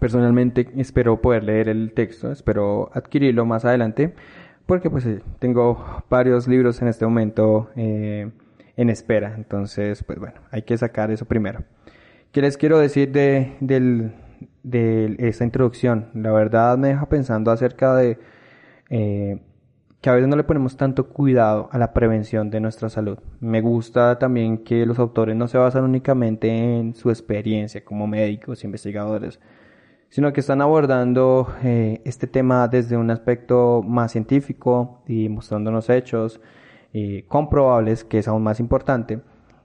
personalmente 0.00 0.68
espero 0.76 1.20
poder 1.20 1.44
leer 1.44 1.68
el 1.68 1.92
texto, 1.92 2.30
espero 2.30 2.90
adquirirlo 2.92 3.46
más 3.46 3.64
adelante, 3.64 4.14
porque 4.66 4.90
pues 4.90 5.06
tengo 5.38 6.04
varios 6.10 6.48
libros 6.48 6.82
en 6.82 6.88
este 6.88 7.04
momento 7.04 7.70
en 8.76 8.90
espera. 8.90 9.34
Entonces, 9.36 10.02
pues 10.04 10.18
bueno, 10.18 10.40
hay 10.50 10.62
que 10.62 10.76
sacar 10.76 11.10
eso 11.10 11.24
primero. 11.24 11.64
¿Qué 12.32 12.42
les 12.42 12.56
quiero 12.56 12.78
decir 12.78 13.12
de, 13.12 13.56
de 14.62 15.16
esta 15.18 15.44
introducción? 15.44 16.10
La 16.14 16.32
verdad 16.32 16.76
me 16.76 16.88
deja 16.88 17.08
pensando 17.08 17.50
acerca 17.50 17.94
de 17.96 18.18
eh, 18.90 19.40
que 20.00 20.10
a 20.10 20.14
veces 20.14 20.28
no 20.28 20.36
le 20.36 20.44
ponemos 20.44 20.76
tanto 20.76 21.08
cuidado 21.08 21.68
a 21.72 21.78
la 21.78 21.92
prevención 21.92 22.50
de 22.50 22.60
nuestra 22.60 22.88
salud. 22.90 23.18
Me 23.40 23.60
gusta 23.60 24.18
también 24.18 24.58
que 24.58 24.86
los 24.86 24.98
autores 24.98 25.34
no 25.34 25.48
se 25.48 25.58
basan 25.58 25.84
únicamente 25.84 26.48
en 26.48 26.94
su 26.94 27.10
experiencia 27.10 27.84
como 27.84 28.06
médicos, 28.06 28.64
investigadores, 28.64 29.40
sino 30.08 30.32
que 30.32 30.40
están 30.40 30.60
abordando 30.60 31.52
eh, 31.64 32.02
este 32.04 32.26
tema 32.26 32.68
desde 32.68 32.96
un 32.96 33.10
aspecto 33.10 33.82
más 33.82 34.12
científico 34.12 35.02
y 35.08 35.28
mostrándonos 35.28 35.90
hechos, 35.90 36.40
eh, 36.98 37.26
comprobables, 37.28 38.04
que 38.04 38.18
es 38.20 38.26
aún 38.26 38.42
más 38.42 38.58
importante, 38.58 39.20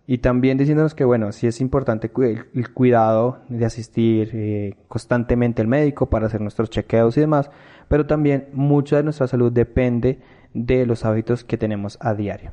y 0.05 0.17
también 0.17 0.57
diciéndonos 0.57 0.93
que, 0.93 1.05
bueno, 1.05 1.31
sí 1.31 1.47
es 1.47 1.61
importante 1.61 2.11
el, 2.13 2.73
cuidado 2.73 3.39
de 3.47 3.63
asistir 3.63 4.31
eh, 4.33 4.75
constantemente 4.89 5.61
al 5.61 5.69
médico 5.69 6.09
para 6.09 6.25
hacer 6.25 6.41
nuestros 6.41 6.69
chequeos 6.69 7.15
y 7.15 7.21
demás, 7.21 7.49
pero 7.87 8.05
también 8.05 8.49
mucha 8.51 8.97
de 8.97 9.03
nuestra 9.03 9.27
salud 9.27 9.49
depende 9.49 10.19
de 10.53 10.85
los 10.85 11.05
hábitos 11.05 11.45
que 11.45 11.57
tenemos 11.57 11.97
a 12.01 12.15
diario. 12.15 12.51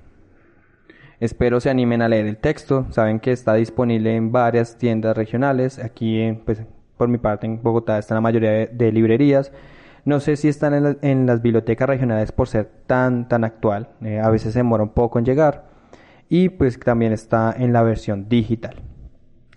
Espero 1.19 1.59
se 1.59 1.71
animen 1.71 2.01
a 2.01 2.09
leer 2.09 2.27
el 2.27 2.37
texto. 2.37 2.87
Saben 2.91 3.19
que 3.19 3.33
está 3.33 3.55
disponible 3.55 4.15
en 4.15 4.31
varias 4.31 4.79
tiendas 4.79 5.17
regionales. 5.17 5.81
Aquí, 5.81 6.39
pues, 6.47 6.63
por 6.97 7.09
mi 7.09 7.19
parte, 7.19 7.49
en 7.49 7.61
Bogotá 7.61 7.99
está 7.99 8.15
la 8.15 8.21
mayoría 8.21 8.67
de 8.67 8.93
librerías. 8.93 9.51
No 10.09 10.21
sé 10.21 10.37
si 10.37 10.49
están 10.49 10.97
en, 11.03 11.27
las 11.27 11.43
bibliotecas 11.43 11.87
regionales 11.87 12.33
por 12.33 12.49
ser 12.49 12.71
tan, 12.87 13.29
tan 13.29 13.45
actual. 13.45 13.91
Eh, 14.01 14.19
a 14.19 14.31
veces 14.31 14.55
se 14.55 14.61
demora 14.61 14.83
un 14.83 14.95
poco 14.95 15.19
en 15.19 15.27
llegar. 15.27 15.69
Y 16.31 16.49
pues 16.49 16.81
también 16.81 17.13
está 17.13 17.55
en 17.55 17.75
la 17.75 17.83
versión 17.83 18.27
digital. 18.27 18.77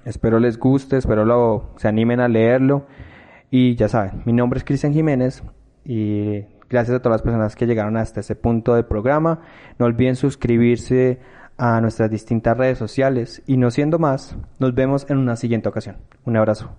Espero 0.03 0.41
les 0.41 0.59
guste, 0.59 0.97
espero 0.97 1.23
lo, 1.23 1.69
se 1.77 1.87
animen 1.87 2.19
a 2.19 2.27
leerlo. 2.27 2.85
Y 3.49 3.75
ya 3.75 3.87
saben, 3.87 4.23
mi 4.25 4.33
nombre 4.33 4.57
es 4.57 4.65
Cristian 4.65 4.91
Jiménez 4.91 5.41
y 5.85 6.41
gracias 6.69 6.97
a 6.97 7.01
todas 7.01 7.19
las 7.19 7.21
personas 7.21 7.55
que 7.55 7.65
llegaron 7.65 7.95
hasta 7.95 8.19
este 8.19 8.35
punto 8.35 8.75
del 8.75 8.83
programa. 8.83 9.39
No 9.79 9.85
olviden 9.85 10.17
suscribirse 10.17 11.21
a 11.57 11.79
nuestras 11.79 12.11
distintas 12.11 12.57
redes 12.57 12.77
sociales 12.77 13.41
y 13.47 13.55
no 13.55 13.71
siendo 13.71 13.99
más, 13.99 14.35
nos 14.59 14.75
vemos 14.75 15.09
en 15.09 15.17
una 15.17 15.37
siguiente 15.37 15.69
ocasión. 15.69 15.95
Un 16.25 16.35
abrazo. 16.35 16.75